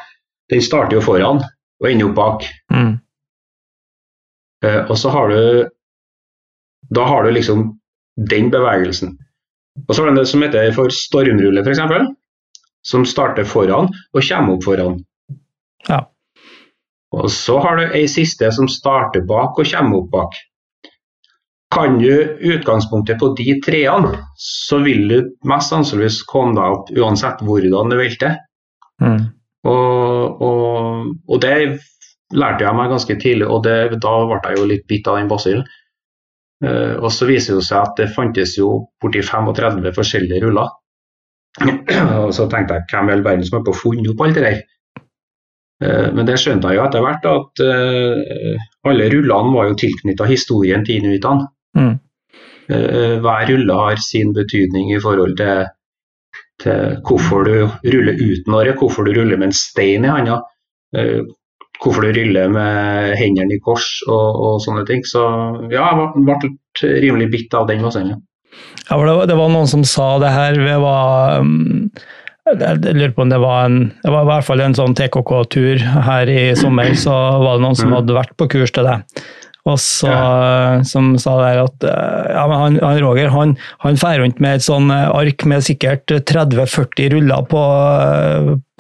Den 0.51 0.65
starter 0.65 0.99
jo 0.99 1.05
foran 1.05 1.43
og 1.43 1.91
ender 1.91 2.09
opp 2.09 2.17
bak. 2.19 2.49
Mm. 2.75 2.97
Eh, 4.67 4.81
og 4.89 4.97
så 4.99 5.13
har 5.15 5.29
du 5.31 5.69
Da 6.89 7.05
har 7.05 7.25
du 7.25 7.31
liksom 7.31 7.79
den 8.31 8.51
bevegelsen. 8.51 9.19
Og 9.89 9.95
så 9.95 10.03
har 10.03 10.11
du 10.11 10.17
det 10.17 10.29
som 10.31 10.43
heter 10.43 10.73
for 10.73 10.89
stormrulle, 10.89 11.61
f.eks. 11.61 11.83
Som 12.83 13.05
starter 13.05 13.45
foran 13.45 13.91
og 13.93 14.23
kommer 14.25 14.55
opp 14.55 14.65
foran. 14.65 15.03
Ja. 15.89 16.07
Og 17.17 17.31
så 17.33 17.57
har 17.65 17.79
du 17.79 17.97
ei 17.97 18.05
siste 18.11 18.51
som 18.53 18.69
starter 18.69 19.25
bak 19.29 19.57
og 19.59 19.71
kommer 19.71 20.03
opp 20.03 20.11
bak. 20.13 20.37
Kan 21.73 21.99
du 22.01 22.13
utgangspunktet 22.53 23.21
på 23.21 23.35
de 23.37 23.59
treene, 23.65 24.15
så 24.41 24.81
vil 24.85 25.09
du 25.09 25.17
mest 25.49 25.73
sannsynligvis 25.73 26.23
komme 26.29 26.57
deg 26.57 26.77
opp 26.77 26.93
uansett 26.97 27.43
hvordan 27.45 27.93
du 27.93 27.99
velter. 27.99 28.39
Mm. 29.05 29.21
Og, 29.69 30.43
og, 30.43 31.11
og, 31.29 31.37
det 31.43 31.81
lærte 32.33 32.65
jeg 32.65 32.77
meg 32.79 32.93
ganske 32.93 33.19
tidlig, 33.21 33.49
og 33.49 33.63
det, 33.67 34.01
da 34.01 34.15
ble 34.31 34.41
jeg 34.47 34.59
jo 34.61 34.71
litt 34.71 34.89
bitt 34.89 35.11
av 35.11 35.21
den 35.21 35.31
basillen. 35.31 35.69
Uh, 36.65 36.97
og 36.99 37.13
så 37.15 37.29
viser 37.29 37.61
det 37.61 37.69
seg 37.69 37.85
at 37.85 38.01
det 38.01 38.09
fantes 38.17 38.57
jo 38.59 38.73
borti 39.03 39.23
35 39.23 39.93
forskjellige 39.95 40.43
ruller. 40.47 40.73
og 42.25 42.33
så 42.35 42.49
tenkte 42.51 42.79
jeg 42.79 42.89
hvem 42.91 43.11
i 43.11 43.15
all 43.15 43.25
verden 43.27 43.47
som 43.47 43.61
har 43.61 43.69
på 43.69 43.77
funnet 43.77 44.11
opp 44.13 44.25
alt 44.25 44.41
det 44.41 44.47
der? 44.47 44.59
Eh, 45.85 46.11
men 46.15 46.27
det 46.27 46.39
skjønte 46.43 46.73
jeg 46.73 46.81
jo 46.81 46.85
etter 46.89 47.05
hvert, 47.05 47.27
at 47.31 47.63
eh, 47.63 48.69
alle 48.89 49.09
rullene 49.13 49.55
var 49.55 49.71
jo 49.71 49.79
tilknytta 49.79 50.27
historien 50.29 50.85
til 50.87 51.03
inuittene. 51.03 51.49
Mm. 51.79 51.97
Eh, 52.69 53.17
hver 53.23 53.49
rulle 53.53 53.81
har 53.83 54.03
sin 54.03 54.35
betydning 54.37 54.93
i 54.95 55.01
forhold 55.03 55.37
til, 55.39 55.69
til 56.63 56.99
hvorfor 57.07 57.47
du 57.47 57.57
ruller 57.95 58.19
uten 58.19 58.59
året, 58.59 58.79
hvorfor 58.81 59.07
du 59.07 59.15
ruller 59.15 59.39
med 59.39 59.53
en 59.53 59.57
stein 59.57 60.07
i 60.07 60.13
handa, 60.13 60.41
hvorfor 61.79 62.03
du 62.03 62.11
ruller 62.17 62.51
med 62.51 63.15
hendene 63.21 63.55
i 63.55 63.63
kors 63.63 63.87
og, 64.09 64.41
og 64.49 64.63
sånne 64.65 64.83
ting. 64.89 65.05
Så 65.07 65.23
ja, 65.71 65.93
jeg 65.95 66.27
ble 66.27 66.93
rimelig 67.07 67.31
bitt 67.37 67.55
av 67.55 67.69
den 67.71 67.87
Også, 67.87 68.03
Ja, 68.03 68.97
det 68.97 69.15
var, 69.15 69.27
det 69.31 69.37
var, 69.39 69.51
noen 69.53 69.69
som 69.71 69.85
sa 69.87 70.17
det 70.19 70.33
her 70.35 70.59
ved 70.59 70.83
hva 70.83 70.99
um 71.39 71.93
jeg 72.55 72.95
lurer 72.97 73.13
på 73.17 73.25
om 73.25 73.33
det 73.33 73.41
var 73.43 73.67
en 73.67 73.81
Det 74.03 74.13
var 74.13 74.25
i 74.25 74.31
hvert 74.31 74.47
fall 74.47 74.63
en 74.65 74.77
sånn 74.77 74.97
TKK-tur 74.99 75.83
her 76.07 76.31
i 76.33 76.41
sommer, 76.59 76.95
så 76.97 77.15
var 77.43 77.59
det 77.59 77.67
noen 77.67 77.79
som 77.79 77.93
mm. 77.93 77.99
hadde 78.01 78.17
vært 78.17 78.35
på 78.41 78.49
kurs 78.55 78.73
til 78.75 78.89
det. 78.89 78.97
Og 79.69 79.77
så, 79.83 80.09
ja. 80.09 80.81
Som 80.89 81.13
sa 81.21 81.35
der 81.43 81.63
at 81.67 81.85
ja, 81.85 82.45
men 82.49 82.57
han, 82.57 82.79
han 82.81 83.01
Roger 83.05 83.33
han, 83.35 83.55
han 83.85 84.01
fer 84.01 84.23
rundt 84.23 84.41
med 84.41 84.59
et 84.59 84.65
sånn 84.65 84.89
ark 84.93 85.45
med 85.51 85.67
sikkert 85.67 86.09
30-40 86.09 87.13
ruller 87.17 87.45
på, 87.51 87.63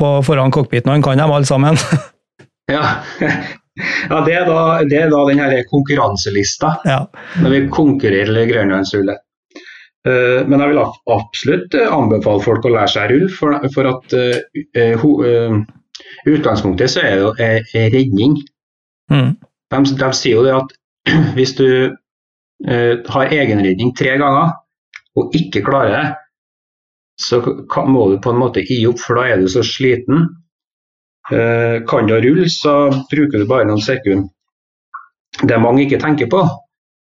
på 0.00 0.12
foran 0.24 0.54
cockpiten, 0.54 0.88
og 0.88 0.98
han 0.98 1.04
kan 1.04 1.20
dem 1.20 1.34
alle 1.34 1.48
sammen. 1.48 1.76
ja. 2.74 2.84
ja, 3.20 4.22
det 4.24 4.38
er 4.40 4.48
da, 4.48 4.60
det 4.88 5.02
er 5.04 5.12
da 5.12 5.22
den 5.28 5.42
her 5.44 5.56
konkurranselista. 5.68 6.78
Ja. 6.88 7.02
Når 7.42 7.56
vi 7.56 7.64
konkurrerer 7.74 8.48
Grønlandsrullet. 8.48 9.27
Eh, 10.06 10.46
men 10.46 10.62
jeg 10.62 10.70
vil 10.70 10.80
absolutt 11.10 11.74
eh, 11.74 11.90
anbefale 11.90 12.44
folk 12.44 12.66
å 12.68 12.74
lære 12.74 12.92
seg 12.92 13.12
rull, 13.12 13.26
for, 13.34 13.88
at 13.90 14.14
i 14.78 16.30
utgangspunktet 16.30 16.92
så 16.92 17.02
er 17.02 17.16
det 17.16 17.24
jo 17.24 17.32
redning. 17.94 18.36
Mm. 19.10 19.32
De, 19.72 19.80
de, 19.98 20.10
sier 20.14 20.38
jo 20.38 20.44
det 20.46 20.54
at 20.54 20.76
hvis 21.36 21.56
du 21.58 21.68
har 22.58 23.30
egenredning 23.30 23.92
tre 23.94 24.16
ganger 24.18 24.56
og 25.18 25.34
ikke 25.38 25.62
klarer 25.66 25.92
det, 25.94 26.06
så 27.22 27.38
kan, 27.70 27.90
må 27.90 28.08
du 28.10 28.16
på 28.22 28.32
en 28.32 28.40
måte 28.40 28.64
gi 28.66 28.80
opp, 28.90 28.98
for 29.02 29.18
da 29.18 29.28
er 29.30 29.42
du 29.42 29.46
så 29.50 29.62
sliten. 29.66 30.26
Kan 31.28 32.08
du 32.08 32.14
rulle, 32.14 32.48
så 32.50 32.74
bruker 33.10 33.42
du 33.42 33.46
bare 33.50 33.66
noen 33.68 33.82
sekunder. 33.82 34.26
Det 35.38 35.58
mange 35.62 35.84
ikke 35.84 36.00
tenker 36.02 36.30
på, 36.30 36.42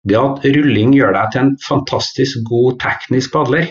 det 0.09 0.19
at 0.19 0.45
rulling 0.57 0.97
gjør 0.97 1.15
deg 1.15 1.31
til 1.33 1.45
en 1.45 1.53
fantastisk 1.63 2.43
god 2.49 2.81
teknisk 2.83 3.33
padler. 3.35 3.71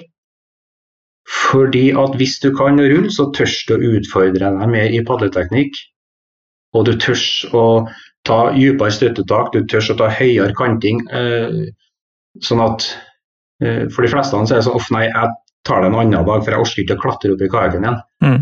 Fordi 1.52 1.92
at 1.96 2.16
hvis 2.20 2.40
du 2.44 2.50
kan 2.56 2.80
rulle, 2.80 3.12
så 3.14 3.30
tørs 3.36 3.58
du 3.68 3.76
å 3.76 3.92
utfordre 3.98 4.52
deg 4.56 4.72
mer 4.72 4.96
i 4.96 5.04
padleteknikk. 5.08 5.76
Og 6.76 6.88
du 6.88 6.96
tørs 7.00 7.26
å 7.52 7.66
ta 8.28 8.40
dypere 8.56 8.94
støttetak, 8.96 9.52
du 9.54 9.68
tørs 9.68 9.92
å 9.92 9.98
ta 10.00 10.10
høyere 10.12 10.56
kanting. 10.58 11.04
Eh, 11.12 11.72
sånn 12.44 12.64
at 12.64 12.88
eh, 13.64 13.88
For 13.92 14.06
de 14.06 14.12
fleste 14.14 14.38
er 14.40 14.48
det 14.48 14.64
sånn 14.68 14.80
uff 14.80 14.92
nei, 14.96 15.08
jeg 15.10 15.36
tar 15.68 15.84
det 15.84 15.92
en 15.92 16.00
annen 16.00 16.26
dag, 16.26 16.44
for 16.44 16.54
jeg 16.54 16.64
orker 16.64 16.84
ikke 16.84 16.98
å 16.98 17.04
klatre 17.06 17.36
opp 17.36 17.44
i 17.44 17.52
kajakken 17.52 17.88
igjen. 17.88 18.02
Mm. 18.24 18.42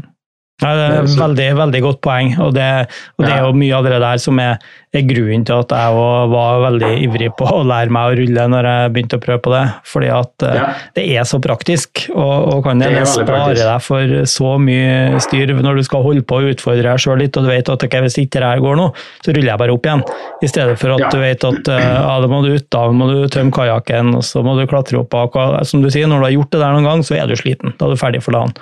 Ja, 0.60 0.74
det 0.76 0.86
er 0.86 0.98
et 1.06 1.16
veldig, 1.16 1.48
veldig 1.56 1.80
godt 1.86 2.00
poeng, 2.04 2.34
og 2.44 2.52
det, 2.58 2.68
og 3.16 3.24
det, 3.24 3.32
er 3.32 3.46
jo 3.46 3.56
mye 3.56 3.76
av 3.78 3.86
det 3.88 4.00
der 4.04 4.20
som 4.20 4.40
er, 4.44 4.58
er 4.92 5.06
grunnen 5.08 5.46
til 5.48 5.62
at 5.64 5.72
jeg 5.72 5.94
var 6.34 6.64
veldig 6.66 6.90
ivrig 7.06 7.30
på 7.40 7.48
å 7.48 7.62
lære 7.64 7.94
meg 7.96 8.10
å 8.10 8.18
rulle 8.20 8.48
når 8.52 8.68
jeg 8.68 8.92
begynte 8.96 9.20
å 9.20 9.24
prøve 9.24 9.42
på 9.46 9.54
det. 9.54 9.62
Fordi 9.88 10.10
at 10.12 10.46
eh, 10.50 10.58
ja. 10.60 10.66
det 10.98 11.06
er 11.16 11.30
så 11.30 11.40
praktisk, 11.44 12.04
og, 12.12 12.34
og 12.52 12.68
kan 12.68 12.84
det 12.84 13.06
spare 13.08 13.56
deg 13.56 13.86
for 13.86 14.18
så 14.28 14.58
mye 14.60 15.22
styr 15.24 15.56
når 15.56 15.80
du 15.80 15.86
skal 15.88 16.04
holde 16.04 16.26
på 16.28 16.42
å 16.42 16.52
utfordre 16.52 16.84
deg 16.90 17.06
sjøl 17.06 17.24
litt, 17.24 17.40
og 17.40 17.48
du 17.48 17.54
vet 17.54 17.72
at 17.72 17.88
okay, 17.88 18.04
hvis 18.04 18.20
ikke 18.20 18.44
det 18.44 18.52
her 18.52 18.66
går 18.66 18.76
nå, 18.82 18.90
så 19.24 19.32
ruller 19.32 19.54
jeg 19.54 19.64
bare 19.64 19.78
opp 19.78 19.88
igjen. 19.88 20.06
I 20.44 20.52
stedet 20.52 20.76
for 20.84 20.98
at 20.98 21.06
ja. 21.06 21.14
du 21.16 21.24
vet 21.24 21.48
at 21.54 21.72
eh, 21.78 21.88
ja, 21.88 22.20
da 22.20 22.34
må 22.36 22.44
du 22.44 22.52
ut, 22.58 22.68
da 22.76 22.84
må 22.92 23.08
du 23.14 23.18
tømme 23.32 23.56
kajakken, 23.56 24.12
og 24.20 24.28
så 24.28 24.44
må 24.44 24.60
du 24.60 24.68
klatre 24.68 25.00
opp. 25.00 25.16
Og, 25.16 25.40
som 25.72 25.80
du 25.80 25.88
sier, 25.88 26.12
når 26.12 26.20
du 26.20 26.28
har 26.28 26.38
gjort 26.42 26.52
det 26.52 26.64
der 26.66 26.76
noen 26.76 26.92
gang, 26.92 27.08
så 27.08 27.16
er 27.16 27.32
du 27.32 27.40
sliten. 27.40 27.78
Da 27.80 27.88
er 27.88 27.96
du 27.96 28.04
ferdig 28.04 28.26
for 28.28 28.36
dagen. 28.36 28.60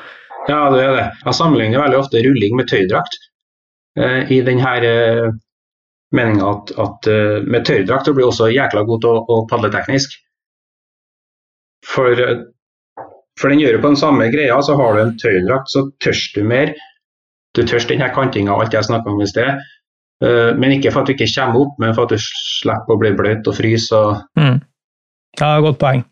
Ja, 0.47 0.69
det 0.71 0.83
er 0.83 0.93
det. 0.95 1.07
Jeg 1.25 1.35
sammenligner 1.35 1.83
veldig 1.83 1.99
ofte 1.99 2.23
rulling 2.23 2.55
med 2.55 2.69
tøydrakt. 2.71 3.17
Eh, 3.99 4.31
I 4.31 4.39
denne 4.47 4.75
eh, 4.87 5.29
meninga 6.15 6.51
at, 6.53 6.71
at 6.79 7.09
eh, 7.11 7.39
med 7.43 7.65
tøydrakt 7.67 8.11
blir 8.15 8.29
også 8.29 8.51
jækla 8.53 8.85
god 8.87 9.03
til 9.03 9.11
å, 9.11 9.23
å 9.27 9.41
padle 9.49 9.71
teknisk. 9.73 10.15
For, 11.87 12.19
for 13.39 13.51
den 13.51 13.61
gjør 13.61 13.77
jo 13.77 13.81
på 13.83 13.91
den 13.91 13.99
samme 13.99 14.29
greia, 14.33 14.59
så 14.63 14.75
har 14.79 14.95
du 14.95 15.03
en 15.03 15.17
tøydrakt, 15.19 15.71
så 15.71 15.87
tørs 16.03 16.23
du 16.35 16.43
mer. 16.47 16.73
Du 17.55 17.63
tørs 17.65 17.87
denne 17.89 18.09
kantinga 18.13 18.53
og 18.53 18.65
alt 18.65 18.75
jeg 18.75 18.87
snakka 18.87 19.11
om 19.11 19.23
i 19.23 19.29
sted. 19.29 19.59
Eh, 20.23 20.51
men 20.57 20.77
ikke 20.77 20.93
for 20.93 21.03
at 21.03 21.09
du 21.09 21.15
ikke 21.15 21.29
kommer 21.35 21.65
opp, 21.65 21.77
men 21.81 21.95
for 21.95 22.07
at 22.07 22.15
du 22.15 22.23
slipper 22.23 22.95
å 22.95 23.01
bli 23.01 23.13
bløt 23.17 23.49
og 23.49 23.57
fryse. 23.57 24.03
Mm. 24.39 24.61
Ja, 25.37 25.51
godt 25.61 25.81
poeng. 25.81 26.05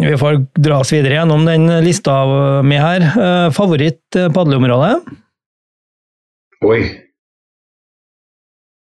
Vi 0.00 0.16
får 0.18 0.42
dra 0.60 0.82
oss 0.82 0.92
videre 0.92 1.16
gjennom 1.16 1.46
den 1.48 1.70
lista 1.84 2.14
med 2.62 2.82
her. 2.82 3.04
Eh, 3.26 3.52
favoritt 3.56 4.16
eh, 4.16 4.28
padleområde? 4.32 4.90
Oi. 6.68 6.80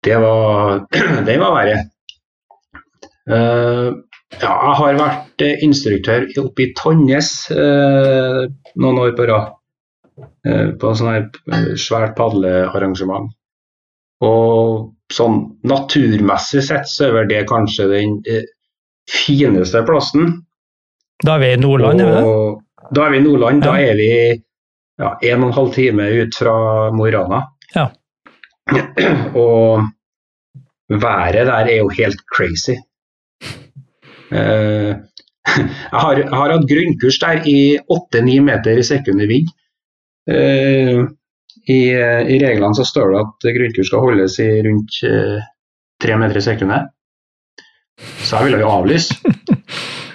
Det 0.02 0.16
var 0.18 0.82
Den 1.28 1.44
var 1.44 1.54
verre. 1.54 1.78
Uh, 3.28 3.92
ja, 4.40 4.50
jeg 4.50 4.76
har 4.78 4.98
vært 4.98 5.42
instruktør 5.60 6.24
oppe 6.40 6.64
i 6.64 6.70
Tonnes 6.78 7.28
uh, 7.52 8.46
noen 8.80 9.00
år 9.02 9.12
på 9.18 9.26
rad. 9.28 9.52
Uh, 10.48 10.72
på 10.80 10.94
sånn 10.96 11.12
her 11.12 11.76
svært 11.78 12.16
padlearrangement. 12.18 13.28
Og 14.24 15.12
sånn 15.12 15.42
naturmessig 15.68 16.64
sett 16.70 16.88
så 16.90 17.10
er 17.10 17.18
vel 17.20 17.30
det 17.30 17.44
kanskje 17.52 17.90
den 17.92 18.16
fineste 19.12 19.84
plassen. 19.86 20.32
Da 21.26 21.34
er 21.34 21.42
vi 21.42 21.52
i 21.52 21.60
Nordland, 21.60 22.00
er 22.00 22.06
vi 22.06 22.12
det? 22.14 22.24
Da 22.94 23.04
er 23.04 23.10
vi 23.10 23.18
i 23.18 23.24
Nordland. 23.24 23.64
Ja. 23.64 23.70
Da 23.70 23.90
er 23.90 23.96
vi 23.98 24.10
ja, 24.98 25.12
en 25.22 25.42
og 25.42 25.48
en 25.48 25.56
halv 25.56 25.72
time 25.74 26.08
ut 26.22 26.38
fra 26.38 26.56
Mo 26.94 27.06
i 27.06 27.14
Rana. 27.14 27.42
Ja. 27.74 27.86
Og 29.44 29.84
været 30.88 31.46
der 31.46 31.52
er 31.52 31.76
jo 31.76 31.88
helt 31.88 32.20
crazy. 32.34 32.76
Uh, 34.30 34.94
jeg, 35.92 36.00
har, 36.02 36.12
jeg, 36.18 36.28
har, 36.28 36.52
hatt 36.52 36.68
grunnkurs 36.68 37.18
der 37.22 37.46
i 37.48 37.78
8-9 37.78 38.40
meter 38.44 38.78
i 38.78 38.82
sekundet 38.82 39.28
vind. 39.28 39.48
Uh, 40.28 41.08
i, 41.68 41.80
i, 41.92 42.36
reglene 42.40 42.76
så 42.76 42.84
står 42.84 43.12
det 43.12 43.20
at 43.24 43.48
grunnkurs 43.56 43.90
skal 43.90 44.04
holdes 44.04 44.38
i 44.40 44.48
rundt 44.64 44.94
eh, 45.04 45.42
3 46.00 46.14
meter 46.16 46.38
i 46.40 46.44
sekundet. 46.46 46.86
Så 48.24 48.38
jeg 48.38 48.46
ville 48.46 48.60
jo 48.62 48.70
avlyse. 48.72 49.16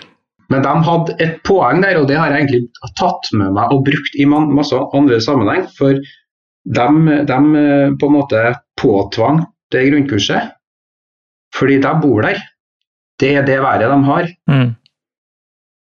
Men 0.53 0.65
de 0.65 0.73
hadde 0.85 1.15
et 1.23 1.39
poeng 1.47 1.81
der, 1.81 1.97
og 1.97 2.09
det 2.09 2.19
har 2.19 2.29
jeg 2.29 2.43
egentlig 2.43 2.91
tatt 2.99 3.31
med 3.33 3.55
meg 3.55 3.73
og 3.73 3.85
brukt 3.87 4.17
i 4.19 4.27
masse 4.29 4.77
andre 4.93 5.17
sammenheng. 5.23 5.65
For 5.79 5.97
de, 5.97 7.17
de 7.27 7.39
eh, 7.63 7.95
på 7.99 8.09
en 8.09 8.17
måte 8.19 8.43
påtvang 8.79 9.41
det 9.73 9.87
grunnkurset 9.89 10.53
fordi 11.53 11.77
de 11.83 11.91
bor 12.01 12.25
der. 12.25 12.39
Det 13.21 13.35
er 13.37 13.45
det 13.45 13.59
været 13.61 13.89
de 13.89 13.99
har. 14.07 14.29
Mm. 14.49 14.69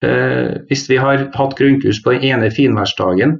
Eh, 0.07 0.51
hvis 0.69 0.85
vi 0.89 0.99
har 1.01 1.25
hatt 1.33 1.57
grunnkurs 1.59 1.99
på 2.03 2.13
den 2.15 2.23
ene 2.29 2.51
finværsdagen, 2.51 3.39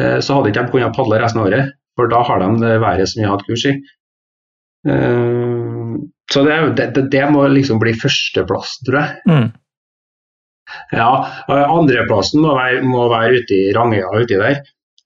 eh, 0.00 0.18
så 0.18 0.34
hadde 0.34 0.50
ikke 0.50 0.64
de 0.64 0.72
kunnet 0.72 0.96
padle 0.96 1.20
resten 1.22 1.42
av 1.42 1.50
året. 1.50 1.74
For 1.94 2.10
da 2.10 2.24
har 2.26 2.42
de 2.42 2.48
det 2.58 2.80
været 2.82 3.08
som 3.08 3.20
vi 3.20 3.26
har 3.26 3.36
hatt 3.36 3.46
kurs 3.46 3.66
i. 3.70 3.74
Eh, 4.88 5.94
så 6.32 6.42
det, 6.42 6.56
det, 6.96 7.06
det, 7.12 7.24
må 7.30 7.46
liksom 7.48 7.78
bli 7.78 7.94
førsteplass, 7.94 8.80
tror 8.86 9.00
jeg. 9.00 9.20
Mm. 9.30 9.52
Ja, 10.94 11.08
andreplassen 11.48 12.42
må 12.44 12.54
være, 12.56 12.82
må 12.86 13.08
være 13.12 13.40
ute 13.40 13.56
i 13.56 13.72
Rangøya 13.76 14.10
uti 14.24 14.38
der. 14.40 14.60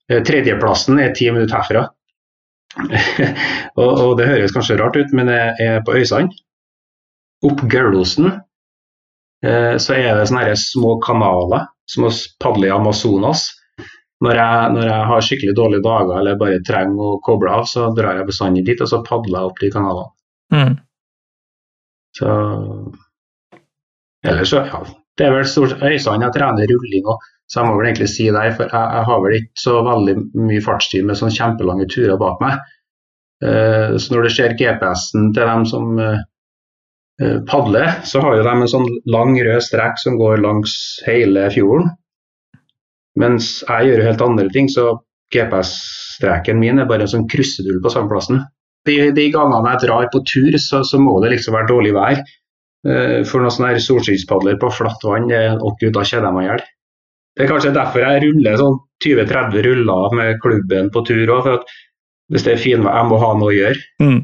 Eh, 0.08 0.22
tredjeplassen 0.24 1.00
er 1.02 1.14
ti 1.16 1.28
minutter 1.30 1.60
herfra. 1.60 1.86
og, 3.80 3.88
og, 3.88 4.12
det 4.18 4.28
høres 4.28 4.54
kanskje 4.54 4.78
rart 4.80 4.96
ut, 4.96 5.14
men 5.16 5.30
jeg 5.32 5.54
er 5.64 5.80
på 5.84 5.96
Øysand. 5.98 6.34
Opp 7.46 7.62
Gaulosen 7.70 8.30
eh, 9.44 9.76
så 9.78 9.94
er 9.94 10.18
det 10.18 10.28
sånne 10.30 10.56
små 10.58 10.96
kanaler 11.04 11.68
som 11.88 12.08
å 12.08 12.12
padle 12.42 12.68
i 12.68 12.74
Amazonas. 12.74 13.46
Når 14.24 14.34
jeg, 14.34 14.70
når 14.74 14.82
jeg, 14.88 15.02
har 15.08 15.22
skikkelig 15.22 15.52
dårlige 15.54 15.84
dager 15.84 16.16
eller 16.18 16.38
bare 16.40 16.62
trenger 16.66 17.12
å 17.12 17.18
koble 17.22 17.52
av, 17.54 17.68
så 17.70 17.84
drar 17.94 18.18
jeg 18.18 18.26
bestandig 18.26 18.64
dit 18.66 18.80
og 18.82 18.90
så 18.90 18.98
padler 19.06 19.36
jeg 19.38 19.50
opp 19.52 19.60
de 19.62 19.70
kanalene. 19.70 20.10
Mm. 20.50 20.72
Så 22.18 22.32
Ellers 24.26 24.50
så, 24.50 24.64
ja, 24.66 24.80
det 25.18 25.26
er 25.26 25.34
vel 25.34 25.46
stort 25.50 25.82
Øysand 25.82 26.24
jeg 26.24 26.34
trener 26.36 26.70
rulling 26.70 27.10
òg, 27.10 27.28
så 27.48 27.60
jeg 27.60 27.68
må 27.68 27.76
vel 27.78 27.90
egentlig 27.90 28.10
si 28.12 28.28
der. 28.30 28.50
For 28.56 28.70
jeg, 28.70 28.88
jeg, 28.94 29.04
har 29.10 29.22
vel 29.24 29.36
ikke 29.40 29.62
så 29.64 29.76
veldig 29.86 30.16
mye 30.48 30.64
fartstid 30.64 31.06
med 31.08 31.18
sånne 31.18 31.36
kjempelange 31.36 31.88
turer 31.92 32.20
bak 32.20 32.42
meg. 32.44 32.58
Uh, 33.44 33.94
så 33.98 34.14
når 34.14 34.26
du 34.26 34.34
ser 34.34 34.56
GPS-en 34.58 35.30
til 35.34 35.50
dem 35.50 35.64
som 35.70 35.98
uh, 36.02 37.38
padler, 37.50 37.98
så 38.06 38.22
har 38.22 38.38
jo 38.38 38.46
de 38.46 38.54
en 38.54 38.70
sånn 38.70 38.88
lang 39.10 39.34
rød 39.38 39.64
strekk 39.66 39.98
som 40.02 40.18
går 40.20 40.42
langs 40.44 40.74
hele 41.06 41.48
fjorden. 41.54 41.92
Mens 43.18 43.58
jeg 43.66 43.90
gjør 43.90 44.04
helt 44.06 44.22
andre 44.22 44.46
ting, 44.54 44.70
så 44.70 44.92
GPS-streken 45.34 46.60
min 46.60 46.78
er 46.78 46.88
bare 46.88 47.06
en 47.06 47.14
sånn 47.14 47.28
kryssedull 47.30 47.82
på 47.82 47.92
samme 47.92 48.10
plassen. 48.12 48.44
De, 48.86 49.10
de, 49.12 49.24
gangene 49.34 49.74
jeg 49.74 49.88
drar 49.88 50.06
på 50.12 50.22
tur, 50.24 50.54
så, 50.62 50.84
så 50.86 51.00
må 51.02 51.18
det 51.22 51.34
liksom 51.34 51.56
være 51.56 51.68
dårlig 51.72 51.94
vær. 51.96 52.22
Eh, 52.88 53.20
for 53.28 53.42
noen 53.42 53.52
sånne 53.52 53.82
solskinnspadler 53.84 54.58
på 54.60 54.70
flatt 54.72 55.04
vann, 55.04 55.28
å 55.28 55.74
da 55.78 56.04
kjeder 56.06 56.28
jeg 56.28 56.36
meg 56.36 56.46
i 56.46 56.48
hjel. 56.48 56.66
Det 57.36 57.44
er 57.44 57.50
kanskje 57.52 57.74
derfor 57.76 58.02
jeg 58.02 58.22
ruller 58.24 58.56
sånn 58.58 58.78
20-30 59.04 59.66
ruller 59.66 60.16
med 60.18 60.40
klubben 60.42 60.88
på 60.94 61.04
tur 61.06 61.34
òg. 61.36 61.50
Hvis 62.32 62.44
det 62.44 62.56
er 62.56 62.62
finvær, 62.62 62.96
jeg 62.98 63.08
må 63.10 63.20
ha 63.22 63.28
noe 63.38 63.52
å 63.52 63.54
gjøre. 63.56 63.84
Mm. 64.02 64.18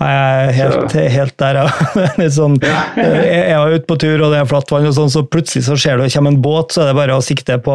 Jeg 0.00 0.48
er 0.48 0.54
helt, 0.56 0.94
helt 1.12 1.34
der, 1.36 1.58
ja. 1.60 2.28
Sånn, 2.32 2.54
jeg 2.64 3.40
er 3.52 3.74
ute 3.74 3.84
på 3.84 3.98
tur, 4.00 4.22
og 4.24 4.32
det 4.32 4.38
er 4.40 4.48
flatt 4.48 4.70
vann, 4.72 4.86
og 4.88 4.94
sånn, 4.96 5.10
så 5.12 5.20
plutselig 5.28 5.66
så 5.66 5.76
ser 5.76 5.98
du 6.00 6.06
det 6.06 6.14
kommer 6.14 6.32
en 6.32 6.38
båt, 6.40 6.72
så 6.72 6.80
er 6.80 6.88
det 6.88 6.96
bare 6.96 7.18
å 7.18 7.24
sikte 7.24 7.58
på 7.60 7.74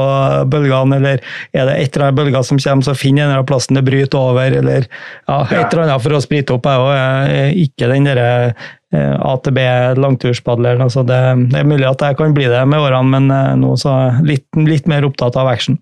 bølgene. 0.50 0.98
Eller 0.98 1.22
er 1.54 1.70
det 1.70 1.76
et 1.78 1.92
eller 1.94 2.08
annet 2.08 2.18
bølger 2.18 2.48
som 2.48 2.58
kommer, 2.64 2.88
så 2.88 2.96
finn 2.98 3.20
en 3.20 3.28
eller 3.28 3.38
annen 3.38 3.50
plassen 3.52 3.78
det 3.78 3.86
bryter 3.86 4.18
over. 4.18 4.58
Eller 4.64 4.88
ja, 4.90 5.38
et 5.46 5.68
eller 5.68 5.84
annet 5.86 6.06
for 6.08 6.18
å 6.18 6.24
sprite 6.26 6.58
opp. 6.58 6.66
Jeg 6.66 7.38
er 7.44 7.60
ikke 7.62 7.92
den 7.94 8.10
derre 8.10 8.32
eh, 8.50 9.14
ATB 9.14 9.62
langturspadleren. 10.02 10.88
Altså 10.88 11.06
det, 11.06 11.20
det, 11.54 11.62
er 11.62 11.70
mulig 11.70 11.86
at 11.92 12.02
jeg 12.02 12.18
kan 12.18 12.34
bli 12.34 12.50
det 12.50 12.64
med 12.66 12.82
årene, 12.82 13.14
men 13.14 13.30
eh, 13.30 13.54
nå 13.62 13.76
så 13.78 13.94
litt, 14.26 14.48
litt 14.58 14.90
mer 14.90 15.06
opptatt 15.06 15.38
av 15.38 15.54
action. 15.54 15.78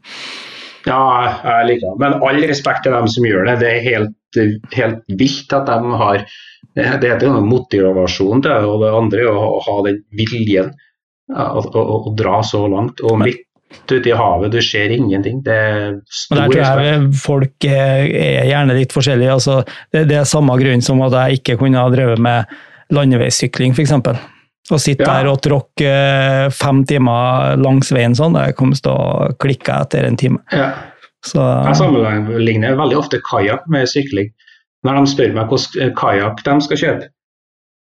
Ja, 0.85 1.01
jeg 1.41 1.69
liker 1.69 1.87
det. 1.87 1.99
Men 2.03 2.17
all 2.25 2.43
respekt 2.49 2.85
til 2.85 2.93
dem 2.95 3.07
som 3.11 3.25
gjør 3.25 3.47
det. 3.49 3.55
Det 3.63 3.71
er 3.71 3.85
helt, 3.85 4.41
helt 4.75 5.15
vilt 5.19 5.55
at 5.55 5.69
de 5.71 6.01
har 6.01 6.25
Det 6.75 6.83
heter 6.83 7.23
jo 7.23 7.39
motivasjon 7.39 8.41
til 8.43 8.51
det, 8.51 8.67
og 8.67 8.81
det 8.83 8.91
andre 8.91 9.21
er 9.23 9.37
å 9.39 9.59
ha 9.63 9.75
den 9.85 10.01
viljen 10.17 10.73
å 11.31 12.13
dra 12.17 12.41
så 12.43 12.65
langt. 12.67 12.99
Og 12.99 13.21
midt 13.21 13.45
ute 13.87 14.09
i 14.09 14.15
havet, 14.15 14.51
du 14.51 14.59
ser 14.61 14.91
ingenting. 14.91 15.39
Det 15.45 15.55
er 15.55 15.95
stor 16.11 16.41
Der 16.41 16.51
tror 16.51 16.83
jeg 16.83 17.09
folk 17.21 17.67
er 17.69 18.49
gjerne 18.49 18.75
litt 18.75 18.95
forskjellige. 18.95 19.37
Altså, 19.39 19.61
det, 19.95 20.05
det 20.11 20.19
er 20.19 20.29
samme 20.29 20.57
grunn 20.59 20.83
som 20.83 21.01
at 21.07 21.15
jeg 21.21 21.39
ikke 21.39 21.59
kunne 21.63 21.79
ha 21.79 21.91
drevet 21.93 22.19
med 22.21 22.57
landeveissykling, 22.95 23.73
f.eks. 23.73 23.95
Å 24.73 24.79
sitte 24.81 25.05
ja. 25.05 25.19
der 25.19 25.29
og 25.29 25.43
tråkke 25.45 25.89
eh, 25.89 26.47
fem 26.53 26.81
timer 26.89 27.53
langs 27.61 27.91
veien 27.93 28.15
sånn, 28.17 28.33
det 28.33 28.55
kommer 28.57 28.79
til 28.79 28.95
å 28.95 29.27
klikke 29.41 29.75
etter 29.85 30.07
en 30.07 30.17
time. 30.17 30.41
Ja. 30.49 30.71
Så, 31.25 31.41
jeg 31.41 31.77
sammenligner 31.77 32.77
veldig 32.77 32.97
ofte 32.97 33.21
kajakk 33.25 33.65
med 33.71 33.89
sykling. 33.89 34.31
Når 34.85 34.97
de 34.99 35.11
spør 35.13 35.35
meg 35.37 35.53
hvilken 35.53 35.93
kajakk 35.97 36.41
de 36.45 36.55
skal 36.65 36.81
kjøpe. 36.81 37.09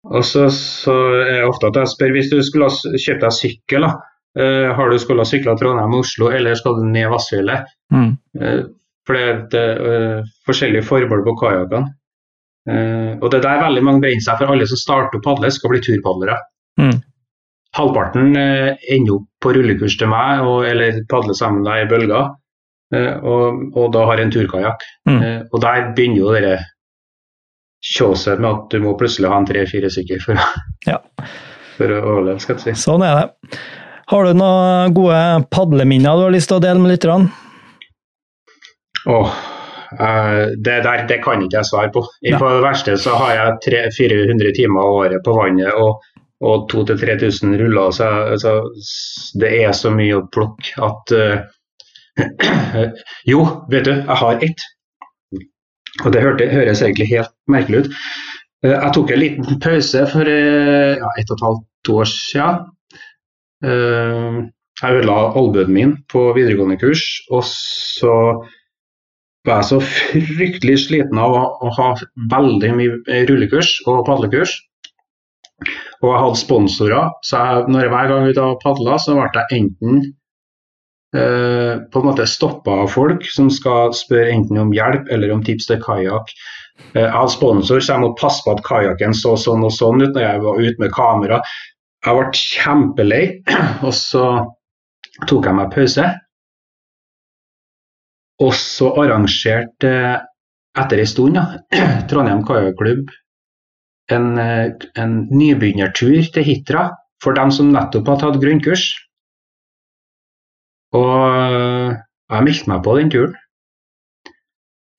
Og 0.06 0.22
så, 0.26 0.46
så, 0.54 0.94
er 1.24 1.40
det 1.40 1.48
ofte 1.48 1.70
at 1.70 1.80
jeg 1.80 1.92
spør 1.94 2.14
hvis 2.14 2.30
du 2.30 2.36
skulle 2.46 2.70
kjøpt 2.70 3.24
deg 3.24 3.34
sykkel, 3.34 3.86
da. 3.88 3.94
Uh, 4.36 4.68
har 4.76 4.90
du 4.92 4.98
skulle 5.00 5.24
sykla 5.24 5.54
Trondheim-Oslo, 5.56 6.28
eller 6.36 6.58
skal 6.58 6.76
du 6.76 6.82
ned 6.90 7.08
Vassfjellet? 7.08 7.70
Mm. 7.94 8.10
Uh, 8.36 8.66
for 9.08 9.16
det 9.16 9.22
er 9.22 9.32
et 9.32 9.56
uh, 9.56 10.34
forskjellige 10.46 10.84
formål 10.86 11.24
på 11.24 11.38
kajakkene. 11.40 11.94
og 12.66 13.26
det 13.30 13.38
er 13.38 13.42
der 13.44 13.60
veldig 13.62 13.82
mange 13.86 14.02
brenner 14.02 14.24
seg, 14.24 14.40
for 14.40 14.50
alle 14.50 14.66
som 14.66 14.78
starter 14.80 15.20
å 15.20 15.22
padle, 15.22 15.52
skal 15.54 15.70
bli 15.70 15.78
turpadlere. 15.86 16.34
Mm. 16.80 16.98
Halvparten 17.76 18.36
eh, 18.40 18.74
ender 18.94 19.18
opp 19.18 19.26
på 19.44 19.52
rullekurs 19.56 19.96
til 20.00 20.08
meg 20.08 20.42
og, 20.46 20.64
eller 20.68 21.02
padler 21.10 21.36
sammen 21.36 21.64
deg 21.66 21.84
i 21.84 21.88
bølger. 21.90 22.30
eh, 22.94 23.16
og, 23.22 23.62
og 23.76 23.90
da 23.96 24.04
har 24.08 24.22
en 24.22 24.32
turkajakk. 24.32 24.84
Mm. 25.08 25.18
Eh, 25.22 25.40
og 25.52 25.60
der 25.64 25.90
begynner 25.96 26.22
jo 26.22 26.32
dere 26.36 26.54
kjåset 27.86 28.40
med 28.40 28.50
at 28.50 28.70
du 28.72 28.80
må 28.82 28.94
plutselig 28.98 29.28
ha 29.30 29.36
en 29.40 29.46
tre-fire 29.48 29.90
stykker 29.92 30.22
for, 30.24 30.40
Ja. 30.88 31.00
for 31.76 31.92
å 31.92 31.98
overleve, 32.14 32.40
skal 32.42 32.56
jeg 32.56 32.64
si. 32.76 32.86
Sånn 32.86 33.04
er 33.06 33.18
det. 33.20 33.60
Har 34.10 34.24
du 34.28 34.38
noen 34.38 34.94
gode 34.94 35.20
padleminner 35.50 36.16
du 36.16 36.24
har 36.28 36.34
lyst 36.34 36.48
til 36.50 36.60
å 36.60 36.62
dele 36.64 36.78
med 36.80 36.92
lytterne? 36.94 37.28
Oh, 39.10 39.30
det 40.62 40.76
der 40.86 41.04
det 41.10 41.20
kan 41.24 41.42
ikke 41.44 41.60
jeg 41.60 41.68
svare 41.68 41.90
på. 41.94 42.02
I. 42.26 42.32
På 42.38 42.48
det 42.56 42.62
verste 42.64 42.96
så 42.98 43.14
har 43.20 43.34
jeg 43.36 43.58
300-400 44.00 44.54
timer 44.56 44.82
av 44.82 44.96
året 45.02 45.22
på 45.26 45.34
vannet 45.36 45.74
og, 45.78 46.00
og 46.44 46.66
2000-3000 46.72 47.56
ruller. 47.60 47.90
Så, 47.96 48.04
jeg- 48.04 48.40
så 48.42 49.40
det 49.40 49.52
er 49.64 49.72
så 49.72 49.90
mye 49.94 50.18
å 50.18 50.26
plukke 50.34 50.74
at 50.84 51.14
uh, 51.16 51.36
Jo, 53.32 53.42
vet 53.72 53.84
du, 53.88 53.92
jeg 53.94 54.18
har 54.22 54.42
ett. 54.44 54.64
Og 56.04 56.12
det 56.12 56.20
hørte, 56.22 56.48
høres 56.52 56.82
egentlig 56.84 57.08
helt 57.14 57.32
merkelig 57.48 57.84
ut. 57.86 57.92
Uh, 58.64 58.74
Jeg 58.74 58.92
tok 58.96 59.10
en 59.14 59.22
liten 59.22 59.60
pause 59.64 60.04
for 60.12 60.28
uh, 60.28 60.92
ja, 61.00 61.10
ett 61.20 61.30
og 61.32 61.38
et 61.38 61.46
halvt 61.46 61.64
to 61.88 61.96
år 62.02 62.10
siden. 62.12 62.60
Uh, 63.64 64.44
Jeg 64.82 64.98
ødela 65.00 65.16
albuen 65.40 65.72
min 65.72 65.92
på 66.12 66.26
videregående 66.36 66.76
kurs, 66.76 67.00
og 67.32 67.44
så 67.48 68.12
var 69.46 69.62
jeg 69.62 69.68
så 69.70 69.78
fryktelig 69.80 70.74
sliten 70.82 71.16
av 71.22 71.32
å 71.38 71.70
ha 71.78 71.86
veldig 72.32 72.72
mye 72.76 73.20
rullekurs 73.30 73.70
og 73.88 74.02
padlekurs. 74.08 74.52
Og 76.02 76.10
jeg 76.10 76.20
hadde 76.20 76.38
sponsorer, 76.42 77.10
så 77.24 77.40
jeg, 77.40 77.66
når 77.72 77.86
jeg 77.86 77.92
hver 77.94 78.10
gang 78.12 78.40
og 78.44 78.60
padla, 78.62 78.98
så 79.00 79.16
ble 79.16 79.28
jeg 79.32 79.60
enten 79.62 80.02
eh, 81.16 81.72
på 81.92 82.02
en 82.02 82.08
måte 82.10 82.26
stoppa 82.28 82.82
av 82.84 82.92
folk 82.92 83.24
som 83.32 83.48
skal 83.52 83.94
spørre 83.96 84.34
enten 84.34 84.60
om 84.60 84.74
hjelp 84.76 85.08
eller 85.12 85.32
om 85.32 85.44
tips 85.46 85.70
til 85.70 85.80
kajakk. 85.82 86.34
Eh, 86.92 87.00
jeg 87.06 87.14
hadde 87.14 87.32
sponsor, 87.32 87.80
så 87.80 87.94
jeg 87.94 88.04
måtte 88.04 88.20
passe 88.20 88.44
på 88.44 88.52
at 88.52 88.62
kajakken 88.66 89.16
så 89.16 89.34
sånn 89.40 89.64
og 89.66 89.72
sånn 89.74 90.04
ut 90.04 90.12
når 90.12 90.26
jeg 90.26 90.44
var 90.44 90.62
ute 90.62 90.84
med 90.84 90.94
kamera. 90.96 91.40
Jeg 92.04 92.20
ble 92.20 92.44
kjempelei, 92.44 93.24
og 93.86 93.92
så 93.96 94.28
tok 95.26 95.48
jeg 95.48 95.58
meg 95.58 95.72
pause. 95.72 96.08
Og 98.44 98.52
så 98.52 98.92
arrangerte 99.00 99.92
etter 100.76 101.00
ei 101.00 101.08
stund 101.08 101.38
ja, 101.40 101.46
Trondheim 102.10 102.44
kajakklubb 102.44 103.08
en, 104.12 104.38
eh, 104.38 104.72
en 104.98 105.16
nybegynnertur 105.32 106.30
til 106.34 106.46
Hitra 106.46 106.90
for 107.22 107.36
dem 107.36 107.50
som 107.54 107.72
nettopp 107.74 108.08
har 108.12 108.20
tatt 108.22 108.40
grunnkurs. 108.42 108.86
Og 110.96 111.14
eh, 111.30 111.96
jeg 112.32 112.46
meldte 112.48 112.70
meg 112.72 112.82
på 112.84 112.96
den 112.98 113.12
turen. 113.12 113.36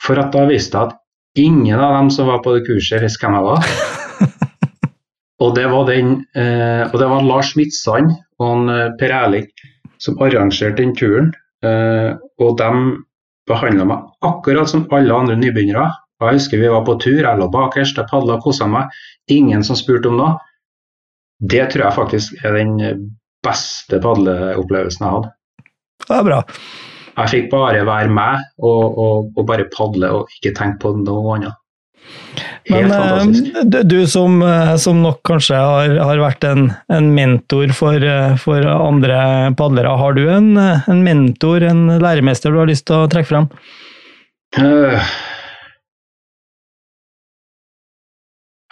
For 0.04 0.20
at 0.22 0.32
da 0.36 0.46
viste 0.48 0.78
jeg 0.78 0.91
at 0.91 1.00
ingen 1.38 1.80
av 1.80 1.96
dem 2.00 2.12
som 2.13 2.30
var 2.30 2.43
på 2.43 2.56
det 2.56 2.65
kurset, 2.67 3.02
visste 3.04 3.24
hvem 3.24 3.38
jeg 3.38 3.48
var. 3.48 3.72
Og 5.43 5.54
det 5.54 5.67
var, 5.70 5.84
den, 5.86 6.15
eh, 6.34 6.84
og 6.89 6.96
det 6.98 7.08
var 7.12 7.26
Lars 7.26 7.52
Midtsand 7.54 8.10
og 8.39 8.46
han, 8.48 8.70
eh, 8.74 8.93
Per 8.98 9.12
Erling 9.13 9.46
som 10.02 10.17
arrangerte 10.17 10.82
den 10.82 10.96
turen. 10.98 11.30
Eh, 11.62 12.15
og 12.41 12.58
de 12.58 12.70
behandla 13.50 13.86
meg 13.86 14.26
akkurat 14.26 14.70
som 14.70 14.88
alle 14.91 15.13
andre 15.13 15.38
nybegynnere. 15.38 15.91
Jeg 16.21 16.34
husker 16.39 16.58
vi 16.62 16.69
var 16.73 16.82
på 16.88 16.95
tur, 17.03 17.19
jeg 17.21 17.38
lå 17.38 17.47
bakerst, 17.53 17.97
jeg 17.99 18.10
padla 18.10 18.38
og 18.39 18.43
kosa 18.47 18.65
meg. 18.71 18.89
Ingen 19.30 19.63
som 19.67 19.77
spurte 19.77 20.10
om 20.10 20.17
noe. 20.17 20.34
Det 21.39 21.67
tror 21.69 21.84
jeg 21.86 21.93
faktisk 21.99 22.39
er 22.47 22.56
den 22.58 23.12
beste 23.45 23.99
padleopplevelsen 24.01 25.06
jeg 25.06 25.13
hadde. 25.13 25.32
Det 26.08 26.15
er 26.17 26.25
bra. 26.25 26.39
Jeg 27.17 27.30
fikk 27.34 27.47
bare 27.51 27.84
være 27.86 28.10
meg 28.13 28.41
og, 28.62 28.97
og, 28.97 29.30
og 29.38 29.45
bare 29.49 29.67
padle 29.73 30.10
og 30.19 30.34
ikke 30.39 30.56
tenke 30.58 30.82
på 30.84 30.95
noe 31.03 31.36
annet. 31.38 31.56
Helt 32.67 32.88
Men 32.88 32.91
fantastisk. 32.91 33.47
eh, 33.58 33.63
du- 33.73 33.84
du 33.84 33.97
som, 34.08 34.41
eh, 34.43 34.73
som 34.82 35.01
nok 35.03 35.21
kanskje 35.27 35.56
har, 35.60 35.93
har 36.01 36.17
vært 36.21 36.43
en, 36.49 36.67
en 36.93 37.08
mentor 37.15 37.71
for, 37.77 37.95
eh, 38.01 38.36
for 38.41 38.65
andre 38.65 39.53
padlere, 39.58 39.93
har 40.01 40.13
du 40.17 40.25
en, 40.30 40.51
en 40.58 41.03
mentor, 41.06 41.63
en 41.63 41.88
læremester 42.01 42.51
du 42.53 42.58
har 42.62 42.69
lyst 42.69 42.86
til 42.89 43.03
å 43.06 43.10
trekke 43.12 43.27
fram? 43.30 43.49
Øh, 44.58 45.01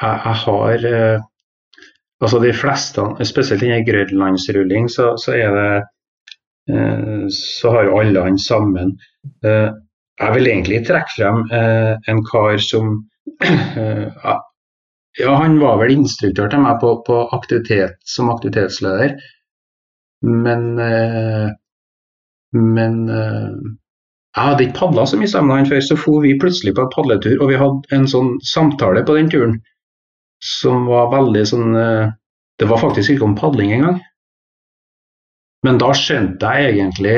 jeg, 0.01 0.21
jeg 0.25 0.35
har 0.45 0.91
eh, 0.91 1.23
Altså 2.23 2.39
de 2.39 2.53
fleste, 2.55 3.03
spesielt 3.27 3.63
innen 3.65 3.85
grønlandsrulling, 3.87 4.87
så, 4.91 5.11
så 5.19 5.35
er 5.35 5.55
det 5.55 5.71
eh, 6.71 7.25
Så 7.29 7.73
har 7.73 7.89
jo 7.89 7.99
alle 7.99 8.23
han 8.23 8.39
sammen. 8.39 8.95
Eh, 9.43 9.69
jeg 10.21 10.35
vil 10.35 10.47
egentlig 10.47 10.85
trekke 10.87 11.11
frem 11.17 11.41
øh, 11.51 11.93
en 12.07 12.21
kar 12.23 12.57
som 12.63 12.93
øh, 13.43 14.07
ja, 15.19 15.33
han 15.35 15.59
var 15.59 15.75
vel 15.81 15.91
instruktør 15.91 16.47
til 16.49 16.63
meg 16.63 16.79
på, 16.79 16.93
på 17.07 17.17
aktivitet 17.35 17.99
som 18.07 18.31
aktivitetsleder, 18.31 19.17
men 20.23 20.79
øh, 20.79 21.49
men 22.55 23.09
jeg 23.09 24.43
hadde 24.43 24.63
ikke 24.63 24.79
padla 24.79 25.03
så 25.05 25.19
mye 25.19 25.27
sammen 25.27 25.51
med 25.51 25.57
han 25.57 25.69
før, 25.73 25.79
så 25.83 25.97
for 25.99 26.23
vi 26.23 26.37
plutselig 26.39 26.75
på 26.75 26.85
en 26.85 26.93
padletur, 26.95 27.35
og 27.41 27.51
vi 27.51 27.59
hadde 27.59 27.97
en 27.97 28.07
sånn 28.07 28.37
samtale 28.53 29.03
på 29.03 29.17
den 29.19 29.31
turen 29.33 29.57
som 30.45 30.85
var 30.89 31.09
veldig 31.13 31.43
sånn 31.49 31.79
eh, 31.79 32.13
Det 32.55 32.67
var 32.69 32.79
faktisk 32.79 33.11
ikke 33.11 33.25
om 33.25 33.33
padling 33.35 33.73
engang. 33.75 33.97
Men 35.65 35.79
da 35.81 35.89
skjønte 35.97 36.51
jeg 36.55 36.75
egentlig 36.75 37.17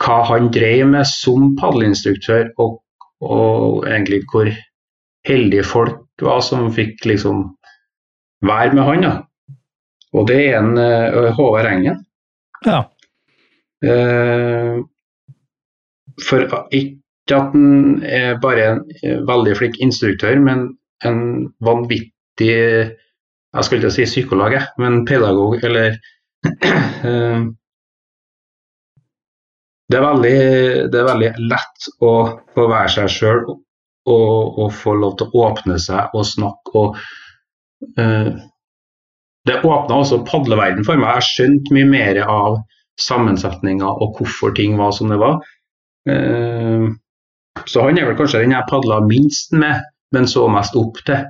hva 0.00 0.22
han 0.30 0.48
drev 0.54 0.86
med 0.94 1.04
som 1.10 1.50
padleinstruktør, 1.58 2.52
og, 2.62 2.78
og 3.20 3.84
egentlig 3.84 4.22
hvor 4.30 4.48
heldige 5.28 5.66
folk 5.66 6.24
var 6.24 6.40
som 6.46 6.70
fikk 6.72 7.04
liksom 7.10 7.42
være 8.46 8.78
med 8.78 8.86
han. 8.86 9.04
da. 9.04 9.14
Og 10.16 10.28
det 10.30 10.38
er 10.46 10.60
en 10.60 10.78
eh, 10.80 11.32
Håvard 11.36 11.68
Engen. 11.68 12.04
Ja. 12.64 12.84
Eh, 13.84 14.78
for 16.24 16.46
ikke 16.74 17.36
at 17.36 17.52
han 17.52 18.02
er 18.02 18.38
bare 18.42 18.70
en 18.72 18.84
eh, 19.02 19.20
veldig 19.28 19.56
flink 19.58 19.80
instruktør, 19.84 20.38
men 20.40 20.70
en 21.06 21.20
vanvittig 21.64 22.14
Jeg 22.38 23.64
skulle 23.64 23.80
ikke 23.80 23.94
si 23.94 24.04
psykolog, 24.04 24.54
men 24.78 25.04
pedagog, 25.08 25.56
eller 25.64 25.96
eh, 27.08 27.40
det, 29.88 29.96
er 29.96 30.04
veldig, 30.04 30.34
det 30.92 31.00
er 31.00 31.08
veldig 31.08 31.30
lett 31.48 31.88
å 32.04 32.12
få 32.54 32.66
være 32.68 32.92
seg 32.92 33.08
sjøl 33.14 33.40
og, 33.48 34.60
og 34.60 34.68
få 34.76 34.94
lov 35.00 35.16
til 35.18 35.32
å 35.32 35.46
åpne 35.48 35.78
seg 35.80 36.14
og 36.14 36.28
snakke. 36.28 36.82
og 36.82 37.98
eh, 37.98 38.30
Det 39.48 39.58
åpna 39.64 40.02
også 40.02 40.22
padleverden 40.28 40.84
for 40.86 41.00
meg. 41.00 41.18
Jeg 41.18 41.30
skjønte 41.32 41.76
mye 41.76 41.88
mer 41.88 42.22
av 42.26 42.60
sammensetninga 43.00 43.88
og 43.88 44.18
hvorfor 44.18 44.54
ting 44.58 44.76
var 44.78 44.92
som 44.96 45.12
det 45.12 45.20
var. 45.22 45.40
Eh, 46.10 46.88
så 47.66 47.84
han 47.86 47.98
er 47.98 48.06
vel 48.06 48.18
kanskje 48.18 48.44
den 48.44 48.54
jeg 48.54 48.70
padla 48.70 49.00
minst 49.06 49.54
med, 49.56 49.80
men 50.14 50.28
så 50.30 50.46
mest 50.52 50.76
opp 50.78 51.00
til. 51.06 51.26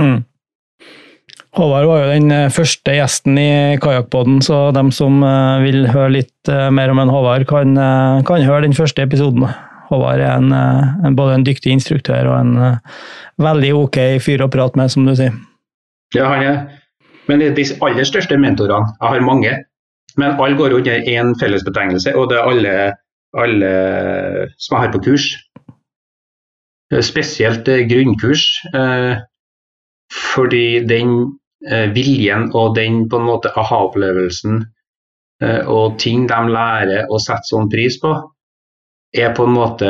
Mm. 0.00 0.24
Håvard 1.56 1.86
var 1.88 2.02
jo 2.02 2.08
den 2.10 2.32
eh, 2.34 2.50
første 2.52 2.96
gjesten 2.98 3.38
i 3.40 3.50
Kajakkpodden, 3.80 4.42
så 4.44 4.68
dem 4.76 4.90
som 4.92 5.22
eh, 5.24 5.62
vil 5.64 5.86
høre 5.88 6.12
litt 6.18 6.50
eh, 6.52 6.68
mer 6.74 6.92
om 6.92 7.00
en 7.00 7.12
Håvard, 7.12 7.46
kan, 7.48 7.72
kan 8.28 8.44
høre 8.44 8.66
den 8.66 8.76
første 8.76 9.06
episoden. 9.06 9.46
Håvard 9.88 10.20
er 10.20 10.34
en, 10.34 10.52
en, 10.52 11.16
både 11.16 11.38
en 11.38 11.46
dyktig 11.46 11.72
instruktør 11.72 12.32
og 12.32 12.40
en 12.40 12.80
veldig 13.38 13.70
ok 13.78 13.98
fyr 14.20 14.42
å 14.42 14.50
prate 14.50 14.76
med, 14.80 14.90
som 14.90 15.06
du 15.06 15.14
sier. 15.14 15.32
Ja, 16.16 16.26
han 16.32 16.42
er. 16.42 16.58
Men 17.30 17.40
de 17.40 17.64
aller 17.86 18.06
største 18.06 18.36
mentorene, 18.38 18.92
jeg 18.98 19.14
har 19.14 19.24
mange, 19.24 19.52
men 20.18 20.34
alle 20.42 20.58
går 20.58 20.74
under 20.76 21.08
én 21.08 21.32
fellesbetegnelse, 21.38 22.12
og 22.18 22.32
det 22.32 22.40
er 22.40 22.50
alle, 22.50 22.74
alle 23.38 23.70
som 24.58 24.76
jeg 24.76 24.82
har 24.84 24.92
på 24.94 25.04
kurs. 25.06 25.28
Eh, 26.92 27.02
Spesielt 27.02 27.68
eh, 27.68 27.86
grunnkurs, 27.90 28.46
eh, 28.74 29.16
fordi 30.12 30.66
den 30.86 31.18
viljen 31.94 32.50
og 32.54 32.74
den 32.76 33.06
på 33.10 33.18
en 33.18 33.24
måte 33.26 33.50
aha-opplevelsen 33.58 34.60
og 35.66 35.96
ting 35.98 36.26
de 36.28 36.36
lærer 36.52 37.08
å 37.10 37.18
sette 37.18 37.48
sånn 37.48 37.66
pris 37.72 37.96
på, 37.98 38.12
er 39.16 39.32
på 39.34 39.46
en 39.48 39.54
måte 39.56 39.88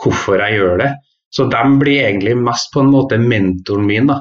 hvorfor 0.00 0.40
jeg 0.40 0.58
gjør 0.58 0.80
det. 0.82 0.90
Så 1.34 1.46
de 1.52 1.62
blir 1.78 2.04
egentlig 2.08 2.34
mest 2.40 2.72
på 2.74 2.82
en 2.82 2.90
måte 2.92 3.20
mentoren 3.20 3.86
min. 3.86 4.10
da. 4.10 4.20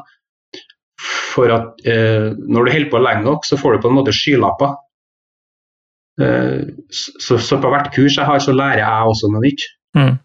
For 1.34 1.52
at 1.54 1.84
eh, 1.90 2.32
når 2.38 2.66
du 2.66 2.74
holder 2.76 2.90
på 2.92 3.02
lenge 3.04 3.26
nok, 3.28 3.46
så 3.46 3.58
får 3.60 3.76
du 3.76 3.84
på 3.84 3.92
en 3.92 3.98
måte 4.00 4.16
skylapper. 4.16 4.76
Eh, 6.22 6.62
så, 6.94 7.38
så 7.38 7.60
på 7.62 7.72
hvert 7.74 7.92
kurs 7.96 8.18
jeg 8.20 8.30
har, 8.30 8.42
så 8.44 8.56
lærer 8.56 8.84
jeg 8.84 9.14
også 9.14 9.32
noe 9.34 9.44
nytt. 9.44 9.66
Mm. 9.98 10.16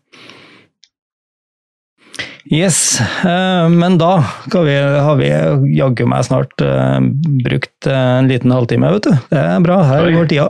Yes, 2.49 3.01
eh, 3.25 3.69
men 3.69 3.99
da 4.01 4.23
vi, 4.55 4.77
har 4.81 5.19
vi 5.21 5.29
jaggu 5.77 6.07
meg 6.09 6.25
snart 6.25 6.63
eh, 6.65 7.01
brukt 7.45 7.89
eh, 7.89 8.07
en 8.23 8.31
liten 8.31 8.55
halvtime, 8.55 8.89
vet 8.95 9.05
du. 9.05 9.13
Det 9.29 9.43
er 9.43 9.61
bra, 9.65 9.83
her 9.85 10.09
går 10.15 10.31
tida. 10.31 10.49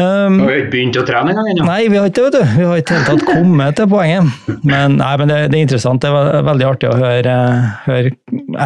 Um, 0.00 0.38
vi 0.38 0.46
har 0.46 0.54
ikke 0.62 0.72
begynt 0.72 0.96
å 0.96 1.02
trene 1.04 1.34
engang 1.34 1.50
ennå. 1.52 1.66
Nei, 1.68 1.80
vi 1.92 1.98
har 2.00 2.08
ikke 2.08 2.22
det, 2.22 2.30
vet 2.30 2.38
du. 2.38 2.54
Vi 2.56 2.68
har 2.70 2.80
ikke 2.80 2.96
helt 2.96 3.10
tatt 3.10 3.26
kommet 3.28 3.76
til 3.76 3.90
poenget. 3.90 4.48
Men, 4.64 4.96
nei, 4.96 5.10
men 5.20 5.28
det, 5.28 5.38
det, 5.52 5.58
er 5.58 5.66
interessant. 5.66 6.00
Det 6.00 6.08
er 6.08 6.46
veldig 6.46 6.68
artig 6.70 6.88
å 6.88 6.96
høre, 6.96 7.36
høre 7.84 8.14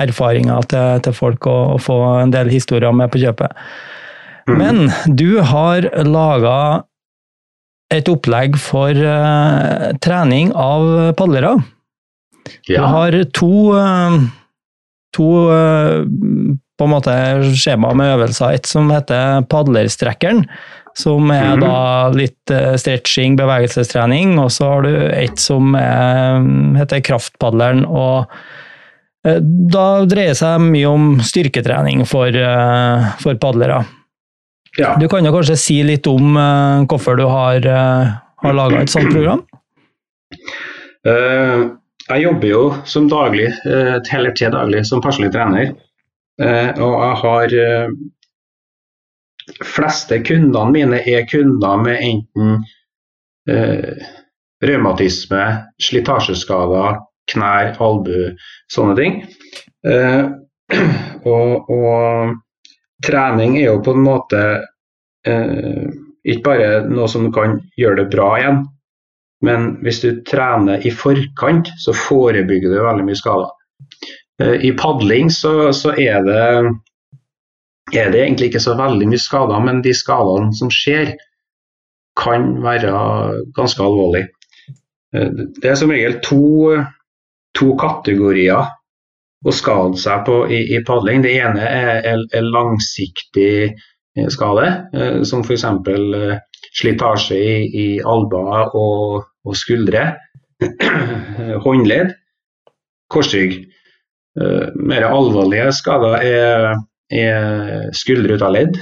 erfaringer 0.04 0.70
til, 0.70 1.02
til, 1.02 1.16
folk 1.16 1.50
og, 1.50 1.74
og, 1.74 1.82
få 1.82 1.98
en 2.20 2.34
del 2.34 2.54
historier 2.54 2.94
med 2.94 3.10
på 3.10 3.24
kjøpet. 3.24 3.66
Mm. 4.46 4.56
Men 4.60 4.82
du 5.10 5.40
har 5.42 5.90
laga 6.06 6.58
et 7.90 8.06
opplegg 8.10 8.54
for 8.62 8.94
uh, 8.94 9.90
trening 10.06 10.54
av 10.54 11.16
padlere. 11.18 11.56
Ja. 12.68 12.80
Du 12.80 12.86
har 12.96 13.18
to, 13.36 13.52
uh, 13.76 14.18
to 15.16 15.28
uh, 15.50 16.04
på 16.78 16.86
en 16.86 16.92
måte 16.92 17.14
skjema 17.54 17.92
med 17.96 18.14
øvelser. 18.16 18.56
Et 18.56 18.66
som 18.68 18.90
heter 18.92 19.44
padlerstrekkeren, 19.50 20.44
som 20.98 21.30
er 21.34 21.54
mm. 21.56 21.62
da 21.62 21.78
litt 22.14 22.54
uh, 22.54 22.74
stretching, 22.80 23.38
bevegelsestrening. 23.38 24.36
Og 24.42 24.50
så 24.54 24.70
har 24.72 24.86
du 24.86 24.92
et 25.10 25.38
som 25.40 25.74
er, 25.78 26.42
heter 26.80 27.02
kraftpadleren. 27.06 27.84
og 27.86 28.30
uh, 29.26 29.38
da 29.74 29.86
dreier 30.10 30.34
det 30.34 30.40
seg 30.42 30.66
mye 30.66 30.90
om 30.90 31.12
styrketrening 31.24 32.04
for, 32.10 32.34
uh, 32.34 33.14
for 33.22 33.38
padlere. 33.40 33.84
Ja. 34.74 34.96
Du 34.98 35.06
kan 35.06 35.22
jo 35.22 35.30
kanskje 35.30 35.54
si 35.60 35.78
litt 35.86 36.06
om 36.10 36.34
hvorfor 36.90 37.14
du 37.14 37.28
har, 37.30 37.62
har 37.62 38.56
laga 38.58 38.80
et 38.82 38.90
sånt 38.90 39.12
program? 39.14 39.44
Jeg 42.08 42.24
jobber 42.24 42.48
jo 42.50 42.62
som 42.88 43.08
daglig, 43.08 43.48
eller 43.64 44.34
til 44.36 44.52
daglig, 44.52 44.84
som 44.86 45.02
personlig 45.04 45.32
trener. 45.32 45.72
og 46.38 46.94
jeg 47.00 47.16
har 47.22 47.54
fleste 49.64 50.18
kundene 50.24 50.72
mine 50.72 51.00
er 51.00 51.26
kunder 51.28 51.80
med 51.82 52.00
enten 52.02 52.64
eh, 53.50 54.04
revmatisme, 54.64 55.42
slitasjeskader, 55.82 57.00
knær, 57.32 57.74
albu, 57.82 58.32
sånne 58.72 58.96
ting. 58.98 59.20
Eh, 59.86 60.22
og, 61.34 61.70
og, 61.70 62.40
trening 63.04 63.58
er 63.60 63.66
jo 63.66 63.80
på 63.84 63.92
en 63.92 64.04
måte 64.06 64.42
eh, 65.28 65.82
ikke 66.24 66.44
bare 66.46 66.68
noe 66.88 67.08
som 67.10 67.26
kan 67.34 67.58
gjøre 67.76 67.98
det 68.00 68.06
bra 68.14 68.30
igjen, 68.38 68.62
men 69.42 69.74
hvis 69.84 70.00
du 70.04 70.10
trener 70.28 70.84
i 70.86 70.92
forkant, 70.94 71.68
så 71.82 71.94
forebygger 71.96 72.70
du 72.72 72.80
veldig 72.84 73.06
mye 73.08 73.18
skader. 73.18 73.50
Eh, 74.42 74.66
I 74.68 74.72
padling 74.78 75.30
så, 75.32 75.72
så 75.72 75.94
er 75.98 76.24
det 76.26 76.44
er 77.94 78.10
det 78.10 78.22
egentlig 78.22 78.48
ikke 78.50 78.64
så 78.64 78.74
veldig 78.78 79.08
mye 79.10 79.22
skader, 79.22 79.60
men 79.62 79.82
de 79.84 79.94
skadene 79.94 80.54
som 80.56 80.72
skjer, 80.72 81.14
kan 82.14 82.62
være 82.62 82.92
ganske 83.56 83.82
alvorlige. 83.82 84.30
Eh, 85.14 85.30
det 85.60 85.70
er 85.70 85.78
som 85.78 85.92
regel 85.92 86.20
to, 86.24 86.78
to 87.58 87.74
kategorier 87.80 88.70
å 89.44 89.52
skade 89.52 89.98
seg 90.00 90.24
på 90.26 90.38
i, 90.48 90.62
i 90.72 90.80
padling. 90.86 91.24
Det 91.26 91.34
ene 91.36 91.66
er, 91.68 92.00
er, 92.14 92.24
er 92.32 92.48
langsiktig 92.48 93.52
eh, 93.68 94.30
skade, 94.32 94.70
som 95.28 95.44
f.eks. 95.44 95.66
slitasje 96.74 97.38
i, 97.38 97.54
i 97.68 97.86
albuer 98.00 98.74
og, 98.74 99.28
og, 99.44 99.54
skuldre. 99.58 100.08
Håndledd, 101.64 102.14
korsrygg. 103.12 103.60
Mer 104.34 105.04
alvorlige 105.06 105.68
skader 105.76 106.16
er 106.18 106.74
er 107.14 107.90
skuldre 107.96 108.36
ut 108.36 108.44
av 108.44 108.52
ledd. 108.54 108.78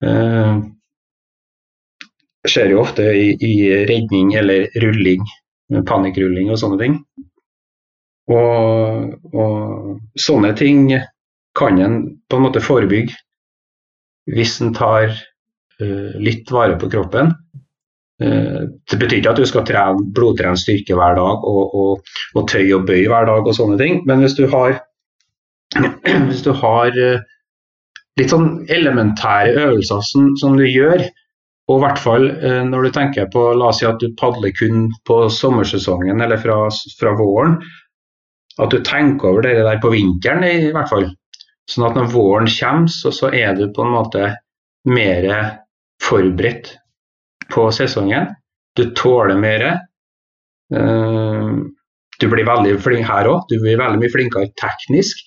Uh, 0.00 0.60
skjer 2.48 2.72
jo 2.72 2.80
ofte 2.80 3.04
i, 3.12 3.34
i, 3.36 3.52
redning 3.88 4.32
eller 4.38 4.70
rulling, 4.80 5.26
panikkrulling 5.86 6.50
og 6.50 6.60
sånne 6.62 6.80
ting. 6.80 7.00
Og, 8.30 9.16
og 9.34 10.20
sånne 10.20 10.54
ting 10.56 10.86
kan 11.58 11.80
en 11.82 11.98
på 12.30 12.38
en 12.38 12.46
måte 12.46 12.62
forebygge 12.62 13.16
hvis 14.30 14.60
en 14.62 14.70
tar 14.76 15.10
uh, 15.10 15.18
litt 15.80 16.50
vare 16.52 16.76
på 16.80 16.90
kroppen. 16.92 17.32
Uh, 18.20 18.68
det 18.90 18.98
betyr 19.00 19.22
ikke 19.22 19.30
at 19.32 19.38
du 19.40 19.46
skal 19.48 19.64
trene 19.64 20.10
blodtrene 20.12 20.58
styrke 20.60 20.92
hver 20.98 21.14
dag 21.16 21.44
og, 21.48 21.76
og, 21.80 22.10
og 22.36 22.48
tøy 22.52 22.66
og 22.76 22.84
bøy 22.90 23.06
hver 23.08 23.24
dag 23.30 23.46
og 23.48 23.56
sånne 23.56 23.78
ting, 23.80 24.02
men 24.04 24.20
hvis 24.20 24.36
du 24.36 24.44
har 24.52 24.76
hvis 26.28 26.42
du 26.42 26.52
har 26.56 26.96
eh, 26.98 27.22
litt 28.18 28.32
sånn 28.32 28.48
elementære 28.70 29.54
øvelser 29.68 30.02
som, 30.06 30.30
som, 30.40 30.56
du 30.58 30.66
gjør, 30.66 31.04
og 31.70 31.76
i 31.76 31.82
hvert 31.84 32.02
fall 32.02 32.26
eh, 32.32 32.62
når 32.66 32.86
du 32.88 32.96
tenker 32.96 33.30
på 33.32 33.44
La 33.54 33.70
oss 33.70 33.80
si 33.82 33.88
at 33.88 34.02
du 34.02 34.10
padler 34.18 34.54
kun 34.56 34.88
på 35.06 35.22
sommersesongen 35.32 36.20
eller 36.20 36.40
fra, 36.42 36.64
fra 36.98 37.14
våren. 37.18 37.60
At 38.60 38.74
du 38.74 38.80
tenker 38.84 39.30
over 39.30 39.46
det 39.46 39.54
der 39.62 39.78
på 39.80 39.92
vinteren 39.94 40.44
i 40.44 40.72
hvert 40.74 40.90
fall. 40.90 41.06
Sånn 41.70 41.86
at 41.86 41.96
når 41.96 42.10
våren 42.12 42.50
kommer, 42.50 42.90
så, 42.90 43.14
så 43.14 43.30
er 43.30 43.54
du 43.56 43.68
på 43.72 43.86
en 43.86 43.94
måte 43.94 44.32
mer 44.90 45.28
forberedt 46.02 46.74
på 47.50 47.66
sesongen. 47.74 48.30
Du 48.76 48.90
tåler 48.96 49.38
mer. 49.40 49.66
Uh, 50.70 51.66
du 52.20 52.28
blir 52.28 52.46
veldig 52.46 52.76
flink 52.84 53.08
her 53.08 53.28
òg. 53.30 53.46
Du 53.50 53.58
blir 53.62 53.80
veldig 53.80 54.00
mye 54.02 54.12
flinkere 54.12 54.52
teknisk. 54.60 55.24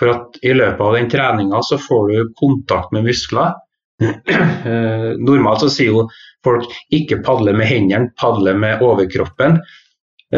For 0.00 0.12
at 0.12 0.38
i 0.46 0.54
løpet 0.54 0.82
av 0.82 0.96
den 0.96 1.10
treninga 1.12 1.60
så 1.66 1.78
får 1.80 2.10
du 2.10 2.34
kontakt 2.38 2.94
med 2.94 3.08
muskler. 3.10 3.58
Eh, 4.62 5.08
normalt 5.18 5.58
så 5.64 5.68
sier 5.74 5.88
jo 5.90 6.02
folk 6.46 6.68
ikke 6.94 7.16
padle 7.26 7.50
med 7.58 7.66
hendene, 7.66 8.12
padle 8.18 8.52
med 8.54 8.82
overkroppen. 8.86 9.56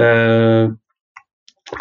Eh, 0.01 0.65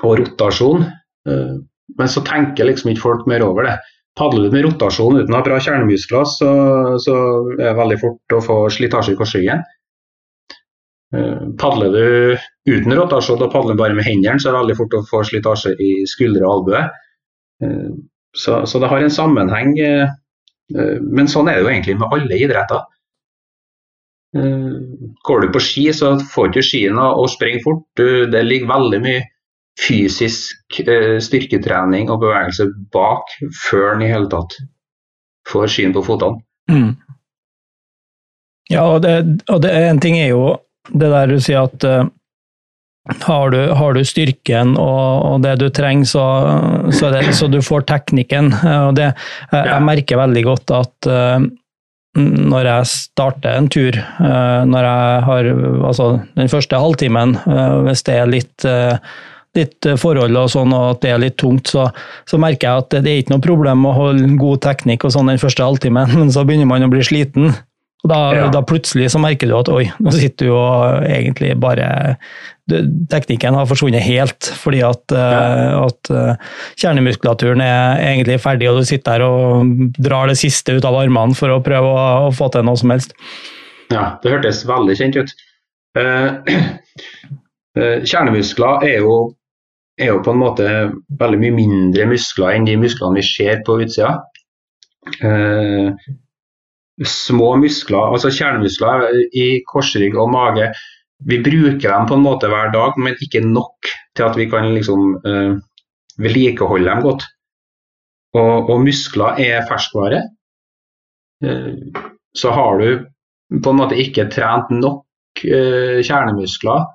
og 0.02 0.18
rotasjon. 0.20 0.84
Eh, 1.28 1.54
men 2.00 2.12
så 2.12 2.24
tenker 2.28 2.68
liksom 2.68 2.92
ikke 2.92 3.06
folk 3.06 3.30
mer 3.32 3.46
over 3.48 3.70
det. 3.70 3.78
Padler 4.18 4.46
du 4.46 4.54
med 4.54 4.68
rotasjon 4.68 5.22
uten 5.22 5.34
å 5.34 5.40
ha 5.40 5.46
bra 5.46 5.60
kjernemuskler, 5.62 6.28
så, 6.30 6.50
så 7.02 7.16
er 7.58 7.72
det 7.72 7.78
veldig 7.80 7.98
fort 8.02 8.36
å 8.38 8.42
få 8.46 8.58
slitasje 8.74 9.16
i 9.16 9.18
korsryggen. 9.18 9.64
Padler 11.62 11.94
du 11.94 12.38
uten 12.70 12.96
rotasjon 12.98 13.42
og 13.46 13.52
padler 13.54 13.78
bare 13.78 13.98
med 13.98 14.06
hendene, 14.08 14.42
så 14.42 14.50
er 14.50 14.56
det 14.56 14.62
veldig 14.62 14.78
fort 14.80 14.96
å 14.98 15.04
få 15.10 15.22
slitasje 15.30 15.74
i 15.82 15.92
skuldre 16.10 16.46
og 16.46 16.54
albue. 16.56 16.84
Eh, 17.64 17.92
så, 18.34 18.64
så, 18.66 18.82
det 18.82 18.90
har 18.90 19.04
en 19.04 19.14
sammenheng. 19.14 19.76
Eh, 19.80 20.14
eh, 20.74 20.98
men 21.04 21.30
sånn 21.30 21.52
er 21.52 21.60
det 21.60 21.66
jo 21.66 21.74
egentlig 21.74 22.00
med 22.02 22.18
alle 22.18 22.42
idretter. 22.48 22.90
Går 24.34 25.44
du 25.44 25.52
på 25.54 25.60
ski, 25.62 25.84
så 25.94 26.16
får 26.18 26.48
du 26.48 26.56
ikke 26.56 26.66
skiene 26.66 27.04
å 27.22 27.28
springe 27.30 27.60
fort. 27.62 27.86
Det 28.00 28.40
ligger 28.42 28.72
veldig 28.72 29.00
mye 29.04 29.20
fysisk 29.80 30.82
styrketrening 31.26 32.12
og 32.14 32.22
bevegelse 32.22 32.68
bak 32.94 33.32
før 33.64 33.94
han 33.94 34.04
i 34.06 34.12
hele 34.12 34.30
tatt 34.32 34.56
får 35.50 35.72
skyen 35.74 35.96
på 35.96 36.04
fotene. 36.06 36.44
Mm. 36.72 36.92
Ja, 38.72 38.84
og, 38.86 39.02
det, 39.04 39.16
og 39.52 39.64
det, 39.66 39.74
en 39.90 40.00
ting 40.04 40.20
er 40.22 40.30
jo 40.32 40.44
det 40.94 41.10
der 41.12 41.34
du 41.34 41.40
sier 41.42 41.66
at 41.66 41.88
har 43.04 43.50
du, 43.50 43.60
har 43.76 43.94
du, 43.94 44.04
styrken 44.06 44.78
og, 44.80 45.26
og, 45.28 45.42
det 45.44 45.58
du 45.60 45.68
trenger, 45.74 46.08
så, 46.08 46.28
så, 46.92 47.10
det, 47.12 47.26
så, 47.36 47.50
du 47.52 47.60
får 47.64 47.84
teknikken. 47.90 48.54
Og 48.54 48.96
det, 48.96 49.10
jeg, 49.52 49.66
jeg 49.68 49.84
merker 49.84 50.22
veldig 50.22 50.44
godt 50.48 50.74
at 50.78 51.10
uh, 51.12 51.44
når 52.16 52.70
jeg 52.70 52.92
starter 52.94 53.58
en 53.58 53.68
tur, 53.74 53.98
uh, 54.22 54.64
når 54.70 54.88
jeg 54.88 55.28
har 55.28 55.52
altså 55.90 56.08
den 56.40 56.52
første 56.52 56.80
halvtimen, 56.80 57.36
uh, 57.44 57.82
hvis 57.90 58.06
det 58.08 58.18
er 58.22 58.32
litt, 58.32 58.68
litt 59.58 59.90
forhold 60.02 60.38
og 60.40 60.50
sånn, 60.54 60.74
og 60.74 60.96
at 60.96 61.04
det 61.04 61.12
er 61.14 61.22
litt 61.22 61.38
tungt, 61.42 61.70
så, 61.74 61.90
så, 62.30 62.40
merker 62.42 62.70
jeg 62.70 62.86
at 62.86 62.96
det 63.06 63.12
er 63.12 63.22
ikke 63.22 63.36
noe 63.36 63.46
problem 63.46 63.86
å 63.86 63.94
holde 63.98 64.32
god 64.42 64.64
teknikk 64.66 65.06
og 65.06 65.14
sånn 65.16 65.30
den 65.30 65.42
første 65.42 65.66
halvtimen, 65.66 66.16
men 66.20 66.34
så 66.34 66.46
begynner 66.48 66.70
man 66.70 66.88
å 66.88 66.92
bli 66.94 67.06
sliten. 67.06 67.54
Og 68.04 68.12
da, 68.12 68.18
ja. 68.36 68.48
da, 68.52 68.60
plutselig 68.68 69.14
så 69.14 69.20
merker 69.24 69.48
du 69.48 69.54
at 69.56 69.70
oi, 69.72 69.86
nå 70.04 70.12
sitter 70.12 70.50
du 70.50 70.58
og 70.58 71.06
egentlig 71.08 71.54
bare 71.60 71.88
Teknikken 73.12 73.58
har 73.58 73.68
forsvunnet 73.68 74.04
helt, 74.06 74.48
fordi 74.56 74.80
at, 74.88 75.12
ja. 75.12 75.40
uh, 75.76 75.88
at 75.90 76.12
uh, 76.16 76.52
kjernemuskulaturen 76.80 77.60
er 77.64 78.00
egentlig 78.00 78.38
ferdig, 78.40 78.70
og 78.72 78.80
du 78.80 78.88
sitter 78.88 79.20
der 79.20 79.26
og 79.28 79.90
drar 80.00 80.32
det 80.32 80.38
siste 80.40 80.78
ut 80.78 80.88
av 80.88 80.96
armene 80.96 81.36
for 81.36 81.52
å 81.52 81.60
prøve 81.64 81.92
å, 81.92 82.06
å 82.30 82.32
få 82.36 82.48
til 82.54 82.64
noe 82.64 82.80
som 82.80 82.94
helst. 82.96 83.12
Ja, 83.92 84.14
det 84.24 84.32
hørtes 84.32 84.64
veldig 84.68 84.96
kjent 84.96 85.20
ut. 85.20 85.36
Uh, 86.00 86.40
kjernemuskler 88.14 88.88
er 88.88 89.04
jo, 89.04 89.18
er 90.00 90.10
jo, 90.10 90.22
på 90.26 90.34
en 90.34 90.42
måte 90.42 90.68
veldig 91.20 91.40
mye 91.42 91.56
mindre 91.58 92.08
muskler 92.10 92.56
enn 92.56 92.68
de 92.68 92.78
musklene 92.82 93.20
vi 93.20 93.26
ser 93.28 93.62
på 93.66 93.78
utsida. 93.84 94.16
Eh, 95.22 96.10
små 97.04 97.54
muskler, 97.62 98.14
altså 98.16 98.32
kjernemuskler 98.34 99.08
i 99.38 99.48
korsrygg 99.70 100.18
og 100.20 100.32
mage, 100.34 100.72
vi 101.24 101.40
bruker 101.44 101.88
dem 101.88 102.08
på 102.10 102.18
en 102.18 102.26
måte 102.26 102.50
hver 102.52 102.72
dag, 102.74 102.98
men 103.00 103.16
ikke 103.22 103.44
nok 103.46 103.92
til 104.16 104.26
at 104.26 104.38
vi 104.38 104.50
kan 104.52 104.74
liksom 104.76 105.14
eh, 105.24 105.54
vedlikeholde 106.20 106.90
dem 106.90 107.04
godt. 107.06 107.28
Og, 108.34 108.70
og 108.74 108.82
muskler 108.84 109.40
er 109.42 109.66
ferskvare. 109.70 110.24
Eh, 111.46 112.02
så 112.36 112.52
har 112.52 112.82
du 112.82 113.06
på 113.64 113.72
en 113.72 113.80
måte 113.80 114.00
ikke 114.00 114.28
trent 114.34 114.72
nok 114.74 115.46
eh, 115.46 116.02
kjernemuskler, 116.04 116.88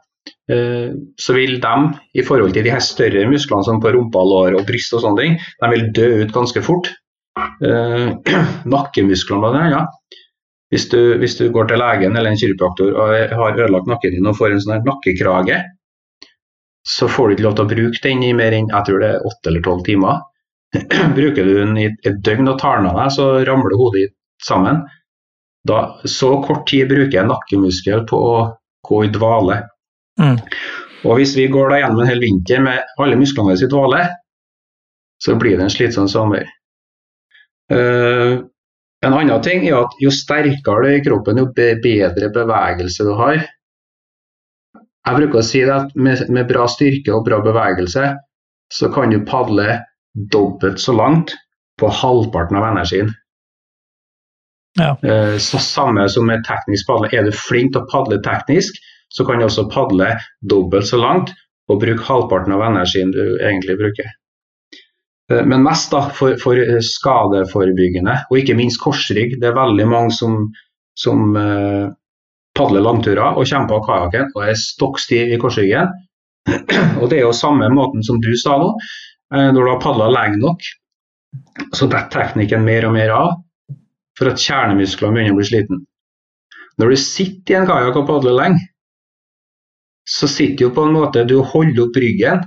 så 0.48 1.34
vil 1.36 1.58
de, 1.60 1.74
i 2.16 2.22
forhold 2.24 2.54
til 2.56 2.64
de 2.64 2.72
her 2.72 2.80
større 2.80 3.26
musklene 3.28 3.66
som 3.66 3.82
på 3.82 3.90
rumpa, 3.92 4.22
lår 4.24 4.56
og 4.56 4.64
bryst 4.68 4.94
og 4.96 5.02
sånne 5.04 5.20
ting, 5.20 5.34
de 5.60 5.70
vil 5.74 5.90
dø 5.96 6.08
ut 6.22 6.32
ganske 6.32 6.62
fort. 6.64 6.88
Eh, 7.38 8.08
nakkemusklene 8.74 9.42
blant 9.42 9.58
annet. 9.60 10.22
Hvis 10.72 10.88
du, 10.92 11.00
hvis 11.20 11.38
du 11.38 11.46
går 11.52 11.70
til 11.70 11.80
legen 11.80 12.16
eller 12.16 12.34
en 12.34 12.40
kiropraktor 12.40 12.92
og 12.92 13.12
har 13.40 13.56
ødelagt 13.56 13.88
nakken 13.88 14.16
din 14.16 14.28
og 14.28 14.36
får 14.36 14.52
en 14.52 14.62
sånn 14.64 14.74
her 14.76 14.82
nakkekrage, 14.84 15.62
så 16.88 17.08
får 17.08 17.28
du 17.28 17.34
ikke 17.36 17.46
lov 17.46 17.56
til 17.56 17.64
å 17.64 17.70
bruke 17.72 18.02
den 18.04 18.24
i 18.24 18.34
mer 18.36 18.56
enn 18.56 18.68
jeg 18.68 18.88
tror 18.88 19.00
det 19.02 19.08
er 19.14 19.24
åtte 19.28 19.50
eller 19.50 19.64
tolv 19.64 19.86
timer. 19.86 20.20
Bruker 21.18 21.48
du 21.48 21.54
den 21.56 21.74
i 21.80 21.88
et 21.88 22.20
døgn 22.24 22.52
og 22.52 22.60
tar 22.60 22.80
den 22.80 22.90
av 22.90 23.00
deg, 23.00 23.14
så 23.16 23.28
ramler 23.48 23.76
hodet 23.80 24.02
ditt 24.02 24.14
sammen. 24.44 24.82
Da, 25.68 25.80
så 26.08 26.34
kort 26.44 26.66
tid 26.70 26.88
bruker 26.92 27.16
jeg 27.16 27.28
nakkemuskel 27.28 28.04
på 28.08 28.20
å 28.32 28.36
gå 28.88 29.02
i 29.04 29.12
dvale. 29.12 29.62
Mm. 30.18 30.38
Og 31.06 31.18
hvis 31.18 31.36
vi 31.38 31.46
går 31.52 31.72
da 31.72 31.80
gjennom 31.82 32.02
en 32.02 32.10
hel 32.10 32.22
vinter 32.22 32.62
med 32.64 32.94
alle 32.98 33.18
musklene 33.18 33.52
våre 33.52 33.66
i 33.66 33.70
dvale, 33.70 34.04
så 35.22 35.34
blir 35.38 35.58
det 35.58 35.66
en 35.66 35.74
slitsom 35.74 36.08
sommer. 36.10 36.46
Uh, 37.72 38.42
en 39.04 39.14
annen 39.14 39.42
ting 39.44 39.66
er 39.68 39.76
at 39.78 39.94
jo 40.02 40.10
sterkere 40.14 40.82
du 40.82 40.88
er 40.88 40.98
i 40.98 41.04
kroppen, 41.04 41.38
jo 41.38 41.50
bedre 41.54 42.30
bevegelse 42.34 43.06
du 43.06 43.12
har. 43.18 43.44
Jeg 45.08 45.20
bruker 45.20 45.40
å 45.40 45.46
si 45.46 45.62
at 45.62 45.94
med, 45.96 46.24
med 46.34 46.48
bra 46.50 46.66
styrke 46.68 47.14
og 47.14 47.24
bra 47.28 47.38
bevegelse, 47.44 48.10
så 48.74 48.90
kan 48.92 49.14
du 49.14 49.22
padle 49.26 49.78
dobbelt 50.32 50.82
så 50.82 50.92
langt 50.96 51.32
på 51.78 51.88
halvparten 52.00 52.58
av 52.58 52.66
energien. 52.72 53.12
Ja. 54.78 54.98
Eh, 55.02 55.36
så 55.42 55.58
samme 55.62 56.08
som 56.10 56.26
med 56.26 56.44
teknisk 56.46 56.90
padle. 56.90 57.10
Er 57.14 57.26
du 57.26 57.32
flink 57.34 57.72
til 57.74 57.84
å 57.84 57.88
padle 57.90 58.18
teknisk, 58.26 58.76
så 59.08 59.24
kan 59.24 59.40
du 59.40 59.46
også 59.46 59.68
padle 59.72 60.14
dobbelt 60.50 60.88
så 60.88 61.00
langt 61.00 61.32
og 61.68 61.80
bruke 61.82 62.04
halvparten 62.04 62.54
av 62.56 62.64
energien 62.64 63.12
du 63.12 63.22
egentlig 63.44 63.76
bruker. 63.80 64.08
Eh, 65.32 65.44
men 65.44 65.64
mest 65.64 65.92
da 65.92 66.04
for, 66.14 66.36
for 66.40 66.60
skadeforebyggende, 66.84 68.16
og 68.30 68.40
ikke 68.40 68.56
minst 68.58 68.80
korsrygg. 68.82 69.38
Det 69.40 69.50
er 69.50 69.56
veldig 69.56 69.88
mange 69.88 70.14
som, 70.16 70.40
som 70.98 71.36
eh, 71.36 71.88
padler 72.58 72.84
langturer 72.84 73.36
og 73.36 73.46
kommer 73.46 73.70
på 73.70 73.82
kajakken 73.86 74.32
og 74.34 74.46
er 74.46 74.58
stokk 74.58 75.00
stiv 75.02 75.34
i 75.34 75.40
korsryggen. 75.40 75.92
og 77.00 77.08
det 77.10 77.20
er 77.20 77.26
jo 77.26 77.36
samme 77.36 77.68
måten 77.72 78.04
som 78.06 78.20
du 78.24 78.32
sa 78.40 78.56
nå. 78.60 78.72
Eh, 79.34 79.50
når 79.52 79.60
du 79.60 79.72
har 79.74 79.84
padla 79.84 80.08
lenge 80.12 80.40
nok, 80.42 80.64
så 81.76 81.88
detter 81.90 82.24
teknikken 82.24 82.64
mer 82.64 82.88
og 82.88 82.96
mer 82.96 83.12
av 83.12 83.36
for 84.18 84.32
at 84.32 84.40
kjernemusklene 84.42 85.14
begynner 85.14 85.36
å 85.36 85.38
bli 85.38 85.46
sliten. 85.46 85.84
Når 86.78 86.94
du 86.94 87.00
sitter 87.02 87.54
i 87.54 87.58
en 87.58 87.68
kajakk 87.68 88.00
og 88.00 88.08
padler 88.08 88.34
lenge, 88.34 88.64
så 90.08 90.28
sitter 90.30 90.66
jo 90.66 90.74
på 90.74 90.86
en 90.86 90.94
måte 90.96 91.26
du 91.28 91.38
holder 91.40 91.86
opp 91.86 91.98
ryggen. 92.00 92.44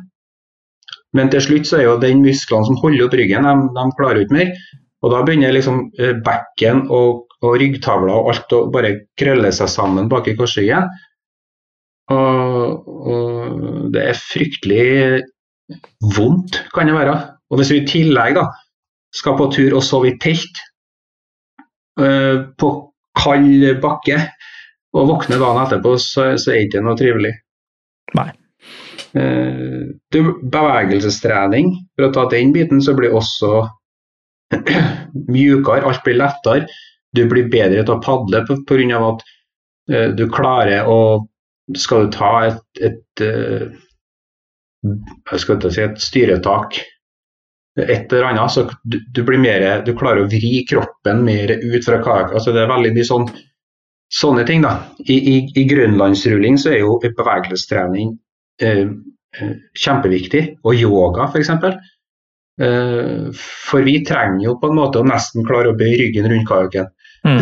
Men 1.17 1.31
til 1.31 1.43
slutt 1.43 1.67
så 1.67 1.79
er 1.79 1.85
jo 1.89 1.99
den 2.01 2.23
musklene 2.23 2.67
som 2.67 2.79
holder 2.81 3.07
opp 3.07 3.17
ryggen, 3.19 3.47
de, 3.47 3.73
de 3.75 3.97
klarer 3.99 4.23
ikke 4.23 4.37
mer. 4.37 4.53
Og 5.01 5.13
da 5.13 5.21
begynner 5.25 5.53
liksom 5.55 5.83
eh, 5.99 6.15
bekken 6.25 6.85
og, 6.93 7.27
og 7.41 7.57
ryggtavla 7.61 8.17
og 8.17 8.31
alt 8.33 8.55
å 8.55 8.63
bare 8.73 8.93
krølle 9.19 9.51
seg 9.55 9.69
sammen 9.71 10.09
bak 10.11 10.29
i 10.29 10.35
korsryggen. 10.39 10.89
Og, 12.11 12.87
og, 12.87 13.61
det 13.93 14.03
er 14.09 14.19
fryktelig 14.19 14.87
vondt, 16.15 16.63
kan 16.75 16.89
det 16.89 16.97
være. 16.97 17.15
Og 17.51 17.59
hvis 17.59 17.71
du 17.71 17.77
i 17.77 17.87
tillegg 17.87 18.35
da 18.37 18.49
skal 19.15 19.35
på 19.39 19.49
tur 19.51 19.75
og 19.75 19.83
sove 19.83 20.11
i 20.11 20.17
telt, 20.21 20.61
Eh, 21.99 22.37
på 22.57 22.69
kald 23.19 23.65
bakke 23.83 24.17
og 24.95 25.09
våkne 25.09 25.39
dagen 25.41 25.59
etterpå, 25.65 25.95
så, 25.99 26.31
så 26.39 26.53
er 26.53 26.61
det 26.61 26.67
ikke 26.69 26.83
noe 26.85 26.99
trivelig. 26.99 27.33
Nei. 28.19 28.29
Eh, 29.17 29.91
bevegelsestrening, 30.53 31.73
for 31.95 32.07
å 32.07 32.13
ta 32.15 32.27
den 32.31 32.53
biten, 32.55 32.81
så 32.83 32.95
blir 32.97 33.15
også 33.17 33.51
mjukere, 35.35 35.85
alt 35.87 36.03
blir 36.05 36.19
lettere. 36.21 36.67
Du 37.11 37.25
blir 37.27 37.49
bedre 37.51 37.83
til 37.83 37.97
å 37.97 38.03
padle 38.03 38.43
pga. 38.47 38.99
at 39.09 39.23
uh, 39.91 40.09
du 40.15 40.29
klarer 40.31 40.87
å 40.87 41.27
Skal 41.77 42.07
du 42.07 42.11
ta 42.11 42.29
et, 42.47 42.63
et, 42.83 43.21
uh, 43.23 43.67
skal 45.37 45.61
si 45.71 45.81
et 45.83 45.99
styretak 46.01 46.79
et 47.79 48.11
eller 48.11 48.25
annet, 48.31 48.51
så 48.51 48.65
du, 48.83 48.97
du, 49.13 49.23
blir 49.23 49.39
mer, 49.39 49.83
du 49.85 49.93
klarer 49.95 50.25
å 50.25 50.29
vri 50.31 50.65
kroppen 50.67 51.23
mer 51.23 51.53
ut 51.61 51.85
fra 51.85 52.01
hva 52.03 52.17
Altså 52.33 52.51
det 52.51 52.65
er 52.65 52.71
veldig 52.71 52.91
mye 52.97 53.07
sånn, 53.07 53.27
sånne 54.11 54.45
ting. 54.47 54.61
da. 54.65 54.75
I, 55.05 55.15
i, 55.15 55.37
i 55.55 55.65
grønlandsrulling 55.69 56.59
så 56.61 56.73
er 56.75 56.83
jo 56.83 56.99
bevegelsestrening 57.03 58.13
eh, 58.61 58.85
eh 59.39 59.55
kjempeviktig, 59.79 60.43
og 60.67 60.75
yoga 60.75 61.29
f.eks. 61.31 61.49
Eh, 62.61 63.27
for 63.71 63.87
vi 63.87 64.01
trenger 64.05 64.43
jo 64.45 64.57
på 64.59 64.69
en 64.69 64.77
måte 64.77 64.99
å 64.99 65.07
nesten 65.07 65.47
klare 65.47 65.71
å 65.71 65.77
bøye 65.79 65.97
ryggen 66.03 66.27
rundt 66.29 66.49
kajakken. 66.49 66.91
Mm. 67.25 67.41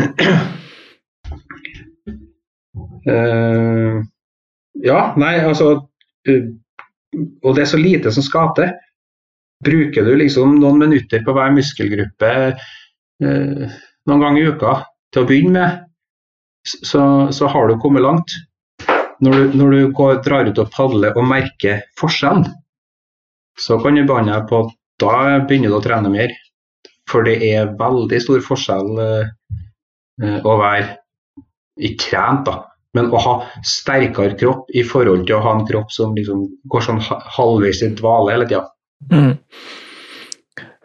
eh, 3.16 3.96
ja, 4.86 5.00
nei, 5.20 5.36
altså 5.40 5.72
eh, 6.28 6.46
Og 7.44 7.56
det 7.56 7.64
er 7.64 7.70
så 7.72 7.80
lite 7.80 8.12
som 8.14 8.24
skal 8.24 8.54
til. 8.58 8.70
Bruker 9.66 10.06
du 10.06 10.14
liksom 10.20 10.60
noen 10.62 10.78
minutter 10.80 11.24
på 11.26 11.34
hver 11.36 11.52
muskelgruppe 11.56 12.32
eh, 12.46 13.64
noen 14.08 14.24
ganger 14.24 14.42
i 14.42 14.52
uka 14.54 14.74
til 15.10 15.26
å 15.26 15.28
begynne 15.28 15.56
med, 15.58 15.89
så, 16.86 17.04
så 17.36 17.50
har 17.52 17.70
du 17.70 17.80
kommet 17.82 18.06
langt. 18.06 18.36
Når 19.20 19.36
du, 19.36 19.58
når 19.60 19.72
du 19.76 19.94
går, 19.96 20.22
drar 20.24 20.48
ut 20.48 20.62
og 20.62 20.72
padler 20.72 21.18
og 21.18 21.28
merker 21.28 21.84
forskjellen, 22.00 22.46
så 23.60 23.80
kan 23.84 23.98
du 23.98 24.06
banne 24.08 24.32
deg 24.32 24.48
på 24.48 24.62
at 24.64 24.76
da 25.00 25.18
begynner 25.48 25.74
du 25.74 25.80
å 25.80 25.84
trene 25.84 26.12
mer. 26.14 26.32
For 27.10 27.26
det 27.28 27.40
er 27.44 27.74
veldig 27.80 28.22
stor 28.24 28.42
forskjell 28.46 29.04
eh, 29.04 29.30
eh 30.24 30.46
å 30.46 30.56
være 30.60 30.96
ikke 31.80 32.10
trent, 32.10 32.48
da, 32.48 32.56
men 32.96 33.12
å 33.12 33.20
ha 33.24 33.36
sterkere 33.66 34.38
kropp 34.40 34.72
i 34.76 34.84
forhold 34.88 35.28
til 35.28 35.38
å 35.38 35.44
ha 35.46 35.54
en 35.58 35.68
kropp 35.68 35.92
som 35.96 36.16
liksom 36.16 36.48
går 36.72 36.86
sånn 36.88 37.04
halvveis 37.38 37.84
i 37.86 37.92
dvale 37.96 38.36
hele 38.36 38.48
tida. 38.50 38.66
Mm. 39.12 39.36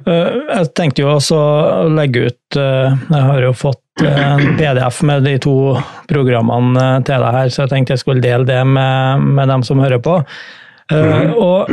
Eh, 0.04 0.36
jeg 0.58 0.70
tenkte 0.76 1.02
jo 1.02 1.14
også 1.14 1.38
å 1.38 1.88
legge 1.90 2.28
ut 2.28 2.58
eh, 2.60 2.92
Jeg 2.92 3.22
har 3.28 3.40
jo 3.42 3.54
fått 3.56 3.83
PDF 4.00 5.02
med 5.06 5.22
de 5.26 5.36
to 5.42 5.56
programmene 6.10 6.86
til 7.06 7.22
deg 7.22 7.36
her, 7.38 7.52
så 7.52 7.62
jeg 7.64 7.72
tenkte 7.72 7.94
jeg 7.94 8.02
skulle 8.02 8.24
dele 8.24 8.46
det 8.48 8.60
med, 8.66 9.22
med 9.36 9.52
dem 9.52 9.62
som 9.66 9.82
hører 9.82 10.02
på. 10.02 10.18
Uh, 10.92 11.30
Og 11.40 11.70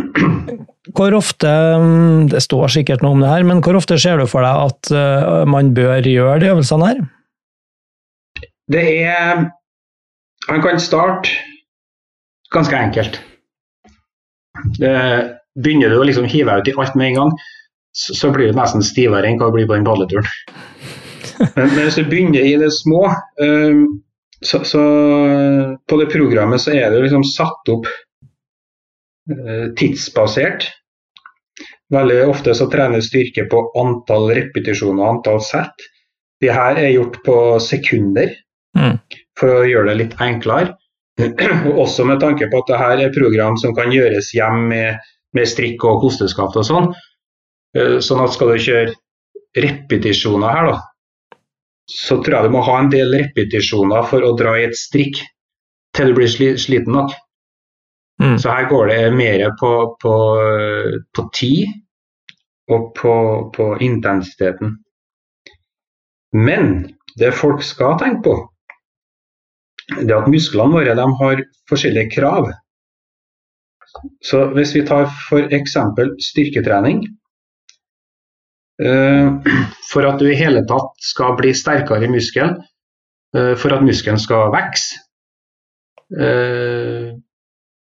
hvor 0.95 1.11
ofte 1.17 1.49
mm, 1.81 2.29
Det 2.31 2.39
står 2.45 2.71
sikkert 2.71 3.01
noe 3.03 3.17
om 3.17 3.19
det 3.19 3.27
her, 3.27 3.43
men 3.43 3.59
hvor 3.65 3.75
ofte 3.75 3.97
ser 3.99 4.21
du 4.21 4.23
for 4.29 4.45
deg 4.45 4.69
at 4.69 4.91
man 5.51 5.73
bør 5.75 5.99
gjøre 6.07 6.39
de 6.39 6.47
øvelsene 6.53 6.87
her? 6.87 7.01
Det 8.71 8.85
er 9.03 9.49
Man 10.49 10.61
kan 10.63 10.79
starte 10.79 11.29
ganske 12.55 12.75
enkelt. 12.75 13.21
Det 14.79 14.95
Begynner 15.59 15.91
du 15.91 15.99
å 15.99 16.05
liksom 16.07 16.29
hive 16.31 16.53
ut 16.61 16.69
i 16.71 16.73
alt 16.79 16.93
med 16.95 17.09
en 17.09 17.17
gang, 17.17 17.31
så, 17.91 18.15
så 18.15 18.29
blir 18.31 18.47
det 18.47 18.55
nesten 18.55 18.83
stivere 18.85 19.27
enn 19.27 19.39
hva 19.39 19.49
du 19.49 19.57
blir 19.57 19.67
på 19.67 19.75
den 19.75 19.87
padleturen. 19.87 20.29
Men, 21.55 21.67
men, 21.73 21.83
hvis 21.83 21.99
du 21.99 22.05
begynner 22.09 22.45
i 22.45 22.55
det 22.59 22.71
små, 22.75 23.05
um, 23.41 23.85
så, 24.41 24.63
så, 24.65 24.83
på 25.87 25.99
det 26.01 26.09
programmet 26.13 26.61
så 26.63 26.73
er 26.73 26.89
det 26.93 27.03
liksom 27.05 27.25
satt 27.27 27.73
opp 27.73 27.89
tidsbasert. 29.77 30.65
Veldig 31.93 32.17
ofte 32.25 32.55
så 32.57 32.65
trener 32.71 33.03
styrke 33.05 33.45
på 33.51 33.61
antall 33.79 34.31
repetisjoner 34.33 35.03
og 35.03 35.11
antall 35.11 35.39
sett. 35.45 35.85
De 36.41 36.49
her 36.51 36.79
er 36.81 36.89
gjort 36.95 37.19
på 37.23 37.35
sekunder 37.63 38.33
mm. 38.77 38.97
for 39.39 39.61
å 39.61 39.69
gjøre 39.69 39.91
det 39.91 39.97
litt 39.99 40.17
enklere. 40.25 40.73
Og 41.69 41.83
også 41.85 42.07
med 42.09 42.19
tanke 42.23 42.49
på 42.49 42.63
at 42.63 42.71
det 42.71 42.81
her 42.81 43.03
er 43.05 43.13
program 43.13 43.59
som 43.61 43.75
kan 43.77 43.93
gjøres 43.93 44.31
hjem 44.33 44.65
med 44.71 45.11
med 45.37 45.49
strikk 45.49 45.85
og 45.87 46.01
kosteskaft 46.05 46.59
og 46.59 46.67
sånn. 46.67 46.89
Eh, 47.77 47.97
sånn 48.03 48.23
at 48.23 48.35
skal 48.35 48.53
du 48.53 48.63
kjøre 48.65 48.95
repetisjoner 49.65 50.55
her, 50.55 50.71
da, 50.71 50.79
så 51.91 52.21
tror 52.23 52.37
jeg 52.37 52.47
du 52.47 52.55
må 52.55 52.63
ha 52.65 52.77
en 52.79 52.91
del 52.91 53.13
repetisjoner 53.17 54.07
for 54.09 54.23
å 54.23 54.35
dra 54.39 54.55
i 54.59 54.65
et 54.69 54.77
strikk 54.77 55.19
til 55.95 56.11
du 56.11 56.17
blir 56.17 56.57
sliten 56.59 56.95
nok. 56.95 57.13
Mm. 58.21 58.37
Så 58.39 58.53
her 58.53 58.69
går 58.69 58.91
det 58.91 59.01
mer 59.17 59.43
på, 59.59 59.71
på, 60.01 60.15
på 61.15 61.27
tid 61.35 61.71
og 62.71 62.91
på, 62.95 63.15
på, 63.55 63.67
intensiteten. 63.83 64.77
Men 66.31 66.71
det 67.19 67.33
folk 67.35 67.63
skal 67.65 67.97
tenke 67.99 68.21
på, 68.27 68.35
det 69.97 70.07
er 70.07 70.21
at 70.21 70.29
musklene 70.31 70.77
våre 70.77 71.07
har 71.21 71.41
forskjellige 71.69 72.13
krav. 72.13 72.51
Så 74.23 74.45
hvis 74.55 74.75
vi 74.77 74.85
tar 74.87 75.09
f.eks. 75.09 75.73
styrketrening 76.29 77.01
eh, 77.03 77.15
For 78.81 80.07
at 80.07 80.21
du 80.21 80.29
i 80.31 80.37
hele 80.37 80.63
tatt 80.69 81.03
skal 81.05 81.35
bli 81.37 81.53
sterkere 81.57 82.07
i 82.07 82.11
muskelen, 82.11 82.55
eh, 83.35 83.53
for 83.59 83.75
at 83.75 83.83
muskelen 83.85 84.19
skal 84.21 84.49
vokse 84.53 84.97
eh, 86.17 87.11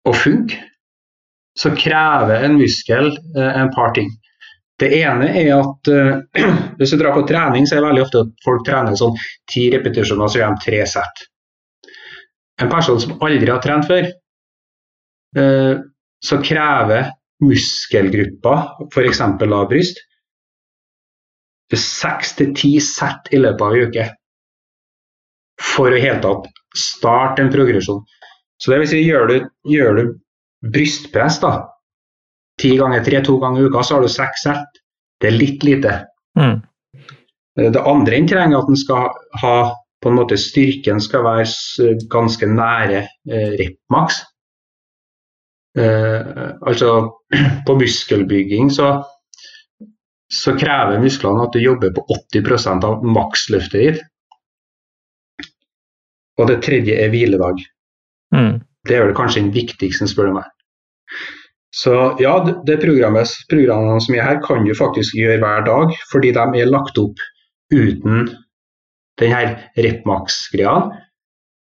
og 0.07 0.15
funke, 0.15 0.61
så 1.57 1.73
krever 1.73 2.45
en 2.45 2.59
muskel 2.61 3.15
en 3.35 3.71
par 3.73 3.95
ting. 3.97 4.11
Det 4.77 4.91
ene 4.99 5.31
er 5.41 5.55
at 5.55 5.89
hvis 6.77 6.93
du 6.93 6.99
drar 7.01 7.17
på 7.17 7.25
trening, 7.27 7.65
så 7.65 7.79
er 7.79 7.81
det 7.81 7.89
veldig 7.89 8.03
ofte 8.05 8.23
at 8.27 8.45
folk 8.45 8.67
trener 8.67 8.99
sånn 9.01 9.17
ti 9.49 9.71
repetisjoner, 9.73 10.29
så 10.29 10.43
gjør 10.43 10.53
de 10.53 10.67
tre 10.67 10.83
sett. 10.93 11.23
En 12.61 12.69
person 12.69 13.01
som 13.01 13.17
aldri 13.25 13.49
har 13.49 13.63
trent 13.65 13.89
før, 13.89 14.11
så 16.29 16.39
krever 16.45 17.09
muskelgrupper, 17.45 18.85
f.eks. 18.93 19.23
av 19.25 19.67
bryst, 19.73 20.05
seks 21.75 22.37
til 22.39 22.53
ti 22.55 22.77
sett 22.79 23.33
i 23.35 23.41
løpet 23.43 23.65
av 23.67 23.75
en 23.75 23.91
uke 23.91 24.05
for 25.75 25.91
å 25.91 25.99
helt 25.99 26.23
tatt 26.23 26.47
starte 26.77 27.43
en 27.43 27.51
progresjon. 27.51 28.05
Så 28.61 28.71
det 28.71 28.79
vil 28.83 28.91
si, 28.91 29.01
gjør 29.03 29.31
du, 29.31 29.37
gjør 29.69 29.99
du 29.99 30.05
brystpress 30.73 31.41
da, 31.43 31.55
ti 32.61 32.77
ganger 32.79 33.03
tre, 33.05 33.23
to 33.25 33.39
ganger 33.43 33.65
i 33.65 33.71
uka, 33.71 33.83
så 33.83 33.97
har 33.97 34.07
du 34.07 34.13
seks 34.13 34.47
sett. 34.47 34.81
Det 35.21 35.31
er 35.31 35.37
litt 35.37 35.65
lite. 35.65 35.97
Mm. 36.39 36.61
Det 37.57 37.83
andre 37.83 38.21
en 38.21 38.29
trenger, 38.29 38.59
at 38.61 38.71
den 38.71 38.79
skal 38.79 39.11
ha 39.41 39.57
på 40.03 40.11
en 40.13 40.19
måte 40.19 40.37
Styrken 40.39 41.01
skal 41.01 41.25
være 41.25 41.95
ganske 42.13 42.49
nære 42.53 43.01
eh, 43.03 43.53
rep-maks. 43.59 44.21
Eh, 45.77 46.53
altså 46.69 46.91
på 47.67 47.77
muskelbygging 47.81 48.71
så 48.73 48.91
så 50.33 50.57
krever 50.59 51.01
musklene 51.03 51.47
at 51.47 51.55
du 51.55 51.63
jobber 51.63 51.93
på 51.95 52.05
80 52.35 52.67
av 52.85 53.05
maksløftet 53.07 53.83
ditt. 53.83 54.05
Og 56.37 56.51
det 56.51 56.61
tredje 56.67 56.97
er 57.01 57.13
hviledag. 57.13 57.63
Mm. 58.35 58.59
Det 58.87 58.97
er 58.97 59.07
vel 59.07 59.17
kanskje 59.17 59.45
den 59.45 59.55
viktigste, 59.55 60.09
spør 60.11 60.31
du 60.31 60.37
meg. 60.41 60.51
Så 61.77 61.95
ja, 62.23 62.35
det 62.67 62.79
programmet, 62.81 63.33
programmene 63.51 64.01
som 64.03 64.17
er 64.17 64.25
her, 64.25 64.43
kan 64.45 64.65
du 64.65 64.73
faktisk 64.77 65.17
gjøre 65.19 65.41
hver 65.43 65.65
dag, 65.67 65.95
fordi 66.13 66.33
de 66.37 66.45
er 66.61 66.71
lagt 66.71 66.99
opp 67.01 67.21
uten 67.73 68.29
denne 69.21 69.33
her 69.33 69.51
repmax-greia. 69.85 70.77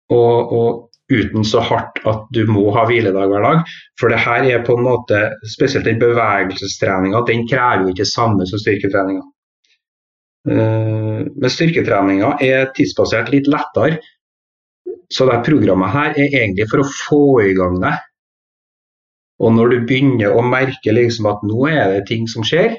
Og, 0.09 0.53
og, 0.53 0.88
uten 1.09 1.45
så 1.45 1.61
hardt 1.65 1.99
at 2.09 2.27
du 2.35 2.43
må 2.49 2.69
ha 2.75 2.85
hviledag 2.89 3.31
hver 3.31 3.45
dag. 3.45 3.73
For 3.99 4.13
det 4.13 4.21
her 4.21 4.45
er 4.45 4.65
på 4.65 4.77
en 4.77 4.85
måte, 4.85 5.23
spesielt 5.49 5.87
den 5.89 6.01
bevegelsestreninga, 6.01 7.23
den 7.27 7.47
krever 7.49 7.87
jo 7.87 7.93
ikke 7.93 8.05
det 8.05 8.13
samme 8.13 8.47
som 8.49 8.61
styrketreninga. 8.61 9.25
Uh, 10.49 11.25
men 11.35 11.51
styrketreninga 11.51 12.35
er 12.45 12.69
tidsbasert 12.77 13.33
litt 13.33 13.49
lettere. 13.51 13.99
Så 15.09 15.25
det 15.25 15.41
programmet 15.47 15.89
her 15.93 16.13
er 16.13 16.37
egentlig 16.43 16.69
for 16.69 16.83
å 16.83 16.91
få 16.91 17.23
i 17.47 17.55
gang 17.57 17.79
det. 17.81 17.95
Og 19.39 19.55
når 19.55 19.71
du 19.71 19.87
begynner 19.87 20.35
å 20.35 20.43
merke 20.45 20.93
liksom 20.93 21.29
at 21.31 21.41
nå 21.47 21.65
er 21.71 21.95
det 21.95 22.05
ting 22.09 22.27
som 22.29 22.45
skjer, 22.45 22.75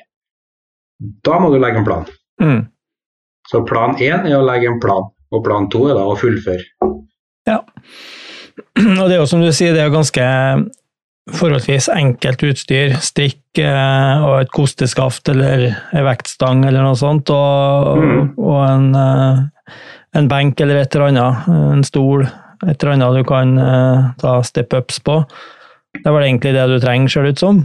da 1.26 1.38
må 1.40 1.48
du 1.50 1.56
legge 1.58 1.80
en 1.80 1.86
plan. 1.88 2.04
Mm. 2.42 2.60
Så 3.48 3.64
plan 3.66 3.96
én 3.98 4.28
er 4.28 4.36
å 4.36 4.44
legge 4.44 4.68
en 4.70 4.80
plan, 4.82 5.08
og 5.32 5.44
plan 5.46 5.66
to 5.72 5.86
er 5.88 5.96
da 5.98 6.04
å 6.06 6.18
fullføre. 6.20 6.90
Ja. 7.48 7.62
Og 9.00 9.06
det 9.08 9.16
er 9.16 9.20
jo 9.20 9.30
som 9.30 9.42
du 9.42 9.50
sier, 9.54 9.74
det 9.74 9.82
er 9.84 9.92
ganske 9.92 10.26
forholdsvis 11.36 11.88
enkelt 11.92 12.42
utstyr. 12.46 12.94
Strikk 13.02 13.60
eh, 13.62 14.24
og 14.24 14.40
et 14.40 14.52
kosteskaft 14.54 15.30
eller 15.32 15.68
en 15.70 16.06
vektstang 16.06 16.64
eller 16.66 16.84
noe 16.84 16.98
sånt, 16.98 17.30
og, 17.34 18.00
mm. 18.00 18.28
og 18.40 18.60
en, 18.66 18.88
eh, 18.98 19.74
en, 20.18 20.30
benk 20.30 20.60
eller 20.60 20.82
et 20.82 20.96
eller 20.96 21.10
annet. 21.10 21.50
En 21.76 21.86
stol, 21.86 22.26
et 22.66 22.74
eller 22.74 22.96
annet 22.96 23.20
du 23.20 23.26
kan 23.28 23.56
eh, 23.60 24.10
ta 24.22 24.38
step-ups 24.46 25.00
på. 25.06 25.20
Det 25.98 26.06
er 26.06 26.14
vel 26.14 26.28
egentlig 26.28 26.54
det 26.54 26.68
du 26.70 26.78
trenger, 26.82 27.12
ser 27.12 27.26
det 27.26 27.36
ut 27.36 27.44
som? 27.44 27.64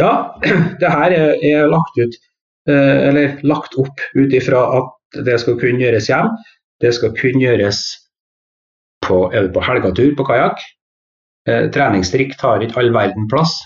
Ja, 0.00 0.12
det 0.80 0.92
her 0.92 1.16
er, 1.16 1.32
er 1.44 1.70
lagt 1.72 1.96
ut, 1.98 2.20
eller 2.68 3.38
lagt 3.48 3.76
opp 3.80 4.02
ut 4.12 4.34
ifra 4.36 4.60
at 4.76 5.22
det 5.24 5.38
skal 5.40 5.56
kunne 5.60 5.80
gjøres 5.80 6.10
hjem. 6.10 6.28
Det 6.84 6.90
skal 6.94 7.14
kunne 7.16 7.40
gjøres 7.40 7.80
på, 9.08 9.22
er 9.32 9.46
du 9.46 9.54
på 9.54 9.64
helgetur 9.64 10.12
på 10.18 10.26
kajakk. 10.28 10.62
Eh, 11.48 11.66
treningsstrikk 11.74 12.36
tar 12.40 12.64
ikke 12.64 12.82
all 12.82 12.92
verden 12.94 13.28
plass. 13.30 13.56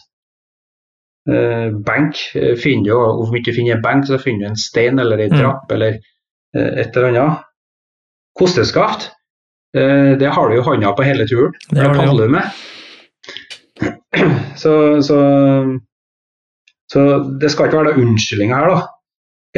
Eh, 1.31 1.69
benk 1.87 2.19
eh, 2.35 2.57
finner 2.59 2.89
du, 2.89 2.95
Om 2.99 3.31
du 3.31 3.39
ikke 3.39 3.55
finner 3.55 3.77
en 3.77 3.85
benk, 3.85 4.07
så 4.09 4.19
finner 4.19 4.47
du 4.47 4.51
en 4.51 4.59
stein 4.59 4.99
eller 4.99 5.23
en 5.23 5.35
mm. 5.35 5.39
trapp 5.39 5.69
mm. 5.69 5.75
eller 5.77 5.99
eh, 5.99 6.71
et 6.83 6.97
eller 6.97 7.11
annet. 7.13 7.49
Kosteskaft, 8.39 9.11
eh, 9.77 10.15
det 10.19 10.31
har 10.35 10.49
du 10.49 10.57
jo 10.57 10.65
hånda 10.67 10.95
på 10.97 11.07
hele 11.07 11.27
turen. 11.29 11.55
Det, 11.71 11.91
padler 11.95 12.27
du 12.27 12.37
med. 12.39 12.59
Så, 14.63 15.01
så, 15.03 15.19
så, 16.93 17.03
det 17.41 17.49
skal 17.51 17.69
ikke 17.69 17.79
være 17.79 17.95
noen 17.95 18.13
unnskyldninger 18.13 18.55
her, 18.57 18.69
da. 18.69 18.83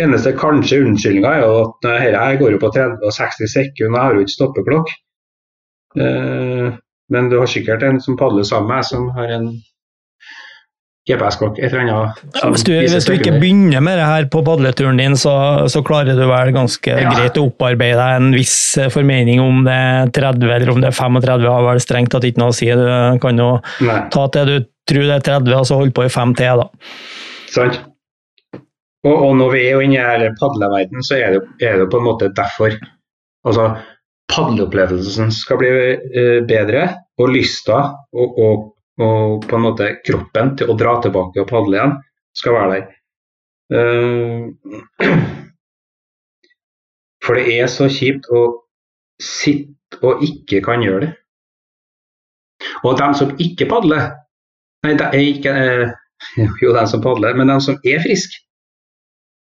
Eneste 0.05 0.33
kanskje 0.39 0.81
unnskyldninga 0.83 1.33
er 1.37 1.43
jo 1.43 1.57
at 1.61 1.75
dette 1.87 2.23
går 2.41 2.55
jo 2.55 2.61
på 2.63 2.71
30 2.75 3.03
og 3.07 3.15
60 3.15 3.51
sekunder, 3.51 3.99
jeg 3.99 4.07
har 4.07 4.15
jo 4.15 4.25
ikke 4.25 4.35
stoppeklokk. 4.35 4.95
Eh, 6.01 6.75
men 7.13 7.31
du 7.31 7.39
har 7.39 7.51
sikkert 7.51 7.85
en 7.87 8.01
som 8.03 8.19
padler 8.19 8.47
sammen 8.49 8.71
med 8.71 8.81
meg, 8.81 8.89
som 8.89 9.09
har 9.17 9.33
en 9.37 9.49
GPS-kokk. 11.05 11.59
et 11.59 11.69
eller 11.69 11.83
annet. 11.85 12.21
Ja, 12.33 12.49
hvis, 12.49 12.65
du, 12.65 12.73
hvis, 12.73 13.05
du, 13.05 13.13
ikke 13.13 13.37
begynner 13.37 13.83
med 13.85 13.99
det 14.01 14.07
her 14.09 14.29
på 14.33 14.41
padleturen 14.47 14.97
din, 14.97 15.17
så, 15.21 15.35
så 15.69 15.83
klarer 15.85 16.17
du 16.17 16.25
vel 16.25 16.53
ganske 16.57 16.95
ja. 16.97 17.13
greit 17.13 17.37
å 17.37 17.45
opparbeide 17.51 17.99
deg 18.01 18.21
en 18.21 18.31
viss 18.33 18.57
formening 18.93 19.43
om 19.45 19.67
det 19.67 19.75
er 19.75 20.15
30 20.17 20.55
eller 20.57 20.73
om 20.73 20.81
det 20.81 20.89
er 20.89 20.97
35, 20.97 21.45
har 21.45 21.67
vel 21.69 21.83
strengt 21.85 22.15
tatt 22.15 22.25
ikke 22.25 22.41
noe 22.41 22.55
å 22.55 22.57
si. 22.57 22.71
Du 22.73 22.87
kan 23.21 23.43
jo 23.43 23.51
Nei. 23.85 23.99
ta 24.15 24.29
til 24.33 24.49
du 24.49 24.71
tror 24.89 25.11
det 25.11 25.19
er 25.19 25.27
30, 25.29 25.59
og 25.59 25.69
så 25.69 25.81
holde 25.81 25.97
på 25.97 26.07
i 26.09 26.13
5 26.13 26.35
til, 26.41 26.65
da. 26.65 26.97
Sant. 27.53 27.83
Og, 29.05 29.13
og, 29.13 29.33
når 29.37 29.51
vi 29.53 29.65
er 29.69 29.83
inne 29.85 30.05
i 30.25 30.33
padleverden, 30.41 31.05
så 31.05 31.19
er 31.21 31.37
det, 31.37 31.43
er 31.61 31.83
det 31.83 31.91
på 31.93 32.01
en 32.01 32.07
måte 32.07 32.33
derfor. 32.33 32.73
Altså, 33.45 33.75
padleopplevelsen 34.31 35.33
skal 35.35 35.59
bli 35.61 35.71
eh, 35.71 36.41
bedre, 36.49 36.89
og 37.21 37.31
lysta 37.31 37.79
og, 38.13 38.39
og, 38.39 38.75
og, 38.99 39.45
på 39.47 39.57
en 39.59 39.65
måte 39.65 39.97
kroppen 40.07 40.57
til 40.59 40.71
å 40.73 40.79
dra 40.79 40.93
tilbake 41.05 41.43
og 41.43 41.51
padle 41.51 41.75
igjen 41.79 41.95
skal 42.35 42.57
være 42.57 42.73
der. 42.75 42.85
Eh, 43.79 44.43
for 47.25 47.33
det 47.39 47.45
er 47.59 47.69
så 47.73 47.85
kjipt 47.91 48.25
å 48.35 48.41
sitte 49.23 50.01
og 50.03 50.23
ikke 50.27 50.59
kan 50.65 50.83
gjøre 50.83 51.01
det. 51.07 51.13
Og 52.85 52.93
de 52.99 53.09
som 53.19 53.31
ikke 53.41 53.71
padler 53.71 54.03
Nei, 54.85 54.95
det 55.01 55.07
er 55.07 55.23
ikke 55.25 55.53
eh, 55.57 55.93
Jo, 56.63 56.73
de 56.77 56.85
som 56.89 57.03
padler, 57.05 57.33
men 57.37 57.49
de 57.49 57.57
som 57.65 57.77
er 57.89 58.03
friske, 58.05 58.37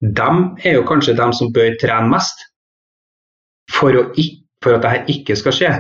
de 0.02 0.32
er 0.68 0.74
jo 0.78 0.84
kanskje 0.86 1.18
de 1.18 1.28
som 1.34 1.54
bør 1.54 1.72
trene 1.82 2.10
mest 2.12 2.38
for 3.74 3.90
å 3.98 4.04
ikke 4.14 4.45
for 4.66 4.78
at 4.78 4.86
dette 4.86 5.14
ikke 5.14 5.38
skal 5.38 5.56
skje. 5.56 5.74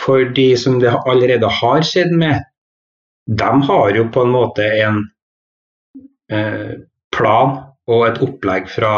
For 0.00 0.32
de 0.34 0.48
som 0.58 0.80
det 0.82 0.96
allerede 1.04 1.48
har 1.60 1.84
skjedd 1.86 2.14
med, 2.16 2.40
de 3.30 3.50
har 3.68 3.90
jo 3.94 4.06
på 4.10 4.24
en 4.24 4.32
måte 4.34 4.66
en 4.80 5.02
eh, 6.32 6.80
plan 7.14 7.58
og 7.90 8.06
et 8.08 8.20
opplegg 8.24 8.70
fra 8.72 8.94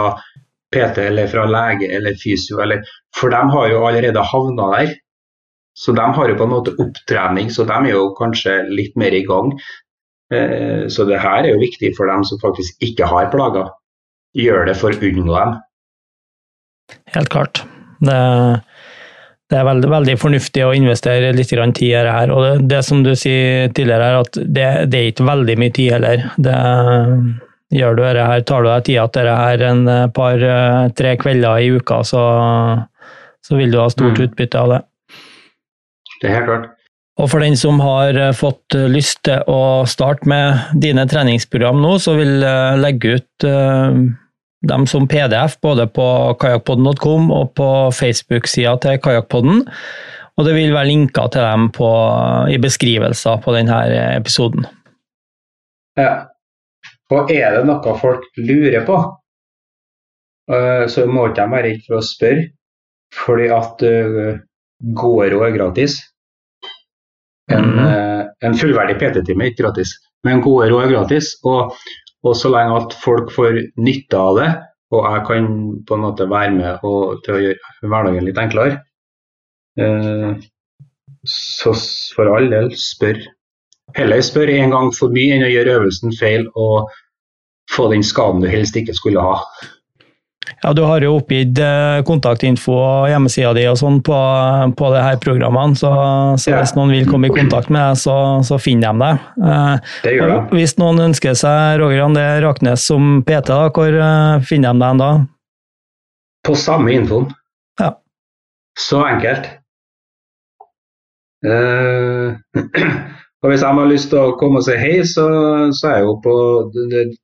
PT 0.72 1.02
eller 1.10 1.28
fra 1.28 1.44
lege 1.48 1.90
eller 1.92 2.16
fysio, 2.20 2.60
eller, 2.64 2.80
for 3.16 3.32
de 3.34 3.42
har 3.52 3.68
jo 3.72 3.84
allerede 3.88 4.24
havna 4.32 4.70
der. 4.76 4.94
Så 5.76 5.92
de 5.96 6.04
har 6.16 6.28
jo 6.28 6.36
på 6.36 6.46
en 6.46 6.52
måte 6.52 6.74
opptrening, 6.80 7.50
så 7.52 7.64
de 7.68 7.76
er 7.76 7.94
jo 7.94 8.10
kanskje 8.16 8.58
litt 8.72 8.96
mer 9.00 9.14
i 9.16 9.24
gang. 9.28 9.52
Eh, 10.32 10.88
så 10.92 11.04
det 11.08 11.20
her 11.20 11.44
er 11.44 11.52
jo 11.52 11.60
viktig 11.60 11.94
for 11.96 12.08
dem 12.12 12.24
som 12.28 12.40
faktisk 12.40 12.84
ikke 12.84 13.08
har 13.08 13.30
plager. 13.32 13.72
Gjør 14.36 14.68
det 14.68 14.76
for 14.80 14.92
å 14.92 15.08
unngå 15.08 15.36
dem. 15.36 15.56
Helt 17.16 17.32
klart. 17.32 17.64
Det, 18.04 18.18
det 19.52 19.58
er 19.60 19.68
veldig, 19.68 19.88
veldig, 19.92 20.16
fornuftig 20.16 20.62
å 20.64 20.72
investere 20.72 21.32
litt 21.36 21.50
tid 21.52 21.60
i 21.60 21.92
dette. 21.92 22.12
her. 22.16 22.32
Og 22.32 22.44
det, 22.44 22.52
det, 22.70 22.82
som 22.86 23.02
du 23.04 23.12
sier 23.12 23.68
tidligere, 23.76 24.08
er 24.08 24.20
at 24.22 24.38
det, 24.40 24.68
det, 24.88 24.98
er 25.00 25.10
ikke 25.10 25.28
veldig 25.28 25.56
mye 25.60 25.74
tid 25.76 25.92
heller. 25.98 26.22
Det, 26.40 26.54
gjør 27.72 27.96
du 27.96 28.02
dette 28.04 28.28
her, 28.28 28.44
tar 28.48 28.64
du 28.64 28.68
deg 28.70 28.86
tida 28.88 29.04
til 29.12 29.28
dette 29.28 29.42
her 29.42 29.64
en 29.68 29.82
par-tre 30.16 31.16
kvelder 31.20 31.64
i 31.64 31.72
uka, 31.76 32.00
så, 32.04 32.22
så, 33.44 33.56
vil 33.60 33.72
du 33.72 33.80
ha 33.80 33.88
stort 33.92 34.16
mm. 34.16 34.24
utbytte 34.28 34.60
av 34.60 34.72
det. 34.74 34.80
Det 36.22 36.30
er 36.30 36.38
helt 36.38 36.48
klart. 36.48 36.70
Og 37.20 37.28
for 37.28 37.44
den 37.44 37.58
som 37.60 37.76
har 37.84 38.16
fått 38.32 38.72
lyst 38.88 39.20
til 39.28 39.44
å 39.52 39.84
starte 39.88 40.24
med 40.28 40.72
dine 40.80 41.04
treningsprogram 41.08 41.80
nå, 41.84 41.98
så 42.00 42.16
vil 42.16 42.40
jeg 42.40 42.80
legge 42.80 43.18
ut 43.18 43.46
dem 44.68 44.86
som 44.90 45.08
PDF 45.10 45.58
både 45.62 45.86
på 45.90 46.06
kajakkpodden.com 46.42 47.30
og 47.34 47.54
på 47.58 47.68
Facebook-sida 47.96 48.76
til 48.82 49.00
Kajakkpodden. 49.02 49.64
Og 50.38 50.46
det 50.46 50.54
vil 50.56 50.74
være 50.74 50.88
linker 50.88 51.32
til 51.34 51.44
dem 51.44 51.66
på, 51.76 51.88
i 52.48 52.58
beskrivelser 52.62 53.42
på 53.44 53.54
denne 53.56 53.80
episoden. 54.16 54.64
Ja. 55.98 56.12
Og 57.12 57.28
er 57.34 57.58
det 57.58 57.66
noe 57.68 57.96
folk 58.00 58.24
lurer 58.40 58.86
på, 58.86 58.96
eh, 60.48 60.86
så 60.88 61.04
må 61.04 61.26
ikke 61.28 61.42
de 61.42 61.52
være 61.52 61.66
redd 61.68 61.82
for 61.88 61.98
å 61.98 62.06
spørre. 62.06 62.46
Fordi 63.12 63.50
at 63.52 63.82
gode 64.96 65.28
råd 65.34 65.46
er 65.50 65.56
gratis. 65.58 65.98
En, 67.52 67.78
uh, 67.78 68.22
en 68.44 68.56
fullverdig 68.56 68.98
PT-time 69.00 69.44
er 69.44 69.52
ikke 69.52 69.64
gratis, 69.64 69.94
men 70.26 70.42
gode 70.44 70.70
råd 70.70 70.86
er 70.86 70.94
gratis. 70.94 71.32
Og, 71.48 71.74
og 72.22 72.36
så 72.38 72.50
lenge 72.52 72.78
at 72.78 72.96
folk 73.02 73.32
får 73.34 73.58
nytte 73.82 74.18
av 74.18 74.38
det, 74.38 74.48
og 74.92 75.06
jeg 75.08 75.26
kan 75.28 75.50
på 75.88 75.96
en 75.96 76.04
måte 76.04 76.28
være 76.30 76.54
med 76.54 76.86
og, 76.86 77.22
til 77.24 77.34
å 77.34 77.42
gjøre 77.46 77.90
hverdagen 77.92 78.26
litt 78.28 78.40
enklere, 78.40 78.80
eh, 79.80 80.42
så 81.28 81.72
for 82.16 82.30
all 82.34 82.50
del, 82.52 82.72
spør. 82.78 83.20
Heller 83.96 84.22
spør 84.24 84.50
en 84.52 84.74
gang 84.74 84.90
for 84.96 85.14
mye 85.14 85.36
enn 85.36 85.46
å 85.46 85.52
gjøre 85.52 85.78
øvelsen 85.80 86.14
feil 86.18 86.46
og 86.58 86.90
få 87.72 87.88
den 87.92 88.04
skaden 88.06 88.42
du 88.42 88.48
helst 88.50 88.76
ikke 88.78 88.94
skulle 88.96 89.22
ha. 89.24 89.38
Ja, 90.62 90.70
du 90.78 90.84
har 90.86 91.02
jo 91.02 91.16
oppgitt 91.18 91.58
eh, 91.58 92.00
kontaktinfo 92.06 92.76
og 92.78 93.08
hjemmesida 93.10 93.50
di 93.56 93.64
og 93.66 93.80
sånn 93.80 93.96
på, 94.06 94.14
på 94.78 94.90
det 94.94 95.00
her 95.02 95.16
programmene, 95.22 95.74
så, 95.78 95.90
så 96.38 96.52
Ja. 96.52 96.60
hvis 96.60 96.76
noen 96.76 96.92
vil 96.94 97.08
komme 97.10 97.26
i 97.26 97.34
kontakt 97.34 97.66
med 97.72 97.82
deg, 97.82 97.98
så, 97.98 98.14
så 98.46 98.60
finner 98.62 98.92
de 98.94 99.02
deg. 99.02 99.24
Eh, 99.42 99.90
Det 100.04 100.12
gjør 100.14 100.34
og 100.36 100.54
hvis 100.54 100.76
noen 100.78 101.02
ønsker 101.08 101.34
seg 101.40 101.80
Roger 101.82 102.04
André 102.06 102.28
Raknes 102.44 102.86
som 102.86 103.24
PT, 103.26 103.50
da, 103.50 103.72
hvor 103.74 103.98
eh, 104.06 104.36
finner 104.46 104.70
de 104.78 104.84
deg 104.86 105.02
da? 105.02 105.10
På 106.46 106.54
samme 106.58 106.94
infoen. 106.94 107.26
Ja. 107.82 107.90
Så 108.78 109.02
enkelt. 109.06 109.50
Uh, 111.42 112.38
og 113.42 113.50
hvis 113.50 113.62
de 113.66 113.66
har 113.66 113.88
lyst 113.90 114.12
til 114.12 114.20
å 114.22 114.36
komme 114.38 114.60
og 114.62 114.66
si 114.68 114.76
hei, 114.78 115.00
så, 115.02 115.26
så 115.74 115.88
er 115.90 115.96
jeg 115.98 116.06
jo 116.06 116.12
på 116.22 116.34
jeg, 116.70 117.16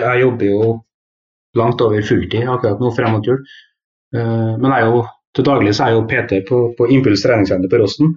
jeg 0.00 0.22
jobber 0.22 0.48
jo 0.48 0.68
langt 1.56 1.80
over 1.80 2.02
fulltid 2.04 2.48
akkurat 2.48 2.80
nå 2.82 2.92
frem 2.96 3.14
mot 3.16 3.26
jul. 3.26 3.38
Eh, 4.16 4.54
men 4.58 4.70
jeg 4.72 4.86
er 4.86 4.92
jo, 4.92 5.04
til 5.36 5.46
daglig 5.46 5.74
så 5.76 5.84
er 5.84 5.92
jeg 5.92 5.98
jo 5.98 6.08
PT 6.10 6.40
på, 6.48 6.62
på 6.78 6.88
Impuls 6.94 7.24
treningssenter 7.24 7.70
på 7.72 7.80
Rosten. 7.82 8.16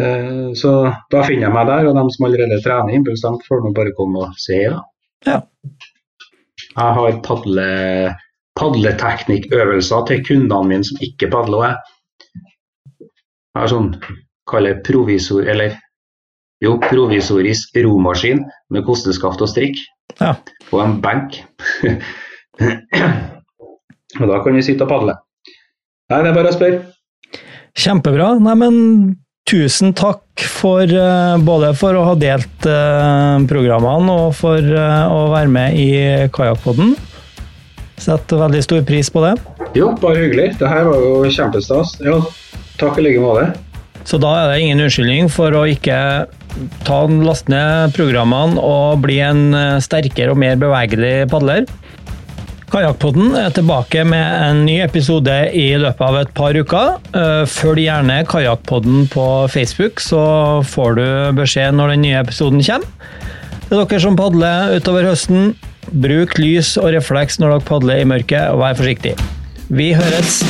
Eh, 0.00 0.48
så 0.56 0.72
da 1.12 1.22
finner 1.26 1.48
jeg 1.48 1.54
meg 1.56 1.68
der, 1.68 1.88
og 1.90 1.98
de 1.98 2.16
som 2.16 2.28
allerede 2.28 2.60
trener 2.64 2.96
Impuls, 2.96 3.24
de 3.24 3.48
får 3.48 3.62
nå 3.64 3.72
bare 3.76 3.94
komme 3.96 4.26
og 4.26 4.36
se. 4.40 4.58
Ja. 5.28 5.40
Jeg 6.72 6.96
har 6.98 7.20
padle, 7.24 7.68
padleteknikkøvelser 8.58 10.06
til 10.08 10.26
kundene 10.28 10.68
mine 10.70 10.88
som 10.88 11.04
ikke 11.04 11.28
padler. 11.32 11.76
Jeg 13.52 13.60
har 13.60 13.68
sånn, 13.68 13.90
kaller 14.48 14.80
provisor, 14.84 15.44
eller 15.44 15.76
jo, 16.64 16.78
provisorisk 16.80 17.76
romaskin 17.84 18.44
med 18.72 18.86
kosteskaft 18.86 19.42
og 19.44 19.50
strikk. 19.50 19.80
Ja. 20.20 20.34
På 20.68 20.80
en 20.84 20.98
benk. 21.02 21.40
og 24.20 24.26
da 24.28 24.40
kan 24.44 24.56
vi 24.56 24.64
sitte 24.64 24.86
og 24.86 24.92
padle. 24.92 25.16
Nei, 26.12 26.22
det 26.22 26.32
er 26.32 26.36
bare 26.36 26.52
å 26.52 26.56
spørre. 26.56 26.80
Kjempebra. 27.78 28.34
Nei, 28.44 28.56
men 28.60 28.74
tusen 29.48 29.94
takk 29.96 30.44
for 30.44 30.84
eh, 30.84 31.36
både 31.44 31.72
for 31.78 31.96
å 31.98 32.04
ha 32.10 32.12
delt 32.18 32.68
eh, 32.68 33.40
programmene 33.48 34.12
og 34.26 34.36
for 34.38 34.60
eh, 34.60 35.02
å 35.08 35.24
være 35.32 35.50
med 35.52 35.78
i 35.80 35.88
Kajakkpodden. 36.34 36.94
Setter 38.02 38.40
veldig 38.40 38.62
stor 38.64 38.84
pris 38.86 39.10
på 39.12 39.22
det. 39.24 39.34
Jo, 39.78 39.92
bare 40.00 40.24
hyggelig. 40.24 40.52
Det 40.60 40.68
her 40.68 40.88
var 40.88 41.04
jo 41.04 41.32
kjempestas. 41.32 41.96
Jo, 42.02 42.18
takk 42.80 42.98
i 42.98 43.06
like 43.06 43.22
måte. 43.22 43.52
Så 44.08 44.18
da 44.18 44.32
er 44.40 44.50
det 44.50 44.62
ingen 44.64 44.82
unnskyldning 44.82 45.28
for 45.30 45.54
å 45.54 45.62
ikke 45.70 45.96
ta 46.86 47.04
last 47.10 47.48
ned 47.52 47.94
programmene 47.96 48.60
og 48.60 49.02
bli 49.04 49.18
en 49.24 49.52
eh, 49.56 49.78
sterkere 49.82 50.34
og 50.34 50.40
mer 50.42 50.58
bevegelig 50.60 51.30
padler. 51.32 51.66
Kajakkpodden 52.72 53.34
er 53.36 53.52
tilbake 53.52 54.00
med 54.08 54.24
en 54.46 54.62
ny 54.64 54.78
episode 54.80 55.34
i 55.52 55.66
løpet 55.76 56.06
av 56.06 56.16
et 56.22 56.30
par 56.36 56.56
uker. 56.56 56.94
Eh, 57.12 57.42
Følg 57.52 57.84
gjerne 57.84 58.22
Kajakkpodden 58.30 59.10
på 59.12 59.26
Facebook, 59.52 60.00
så 60.00 60.24
får 60.64 60.96
du 60.96 61.06
beskjed 61.36 61.76
når 61.76 61.94
den 61.94 62.06
nye 62.06 62.22
episoden 62.22 62.64
kommer. 62.64 63.20
Det 63.68 63.76
er 63.76 63.84
dere 63.84 64.02
som 64.04 64.16
padler 64.16 64.76
utover 64.78 65.08
høsten, 65.08 65.54
bruk 65.92 66.38
lys 66.40 66.74
og 66.80 66.94
refleks 66.96 67.40
når 67.40 67.58
dere 67.58 67.68
padler 67.68 68.02
i 68.02 68.08
mørket, 68.08 68.52
og 68.52 68.64
vær 68.64 68.76
forsiktig. 68.80 69.16
Vi 69.72 69.92
høres! 69.96 70.40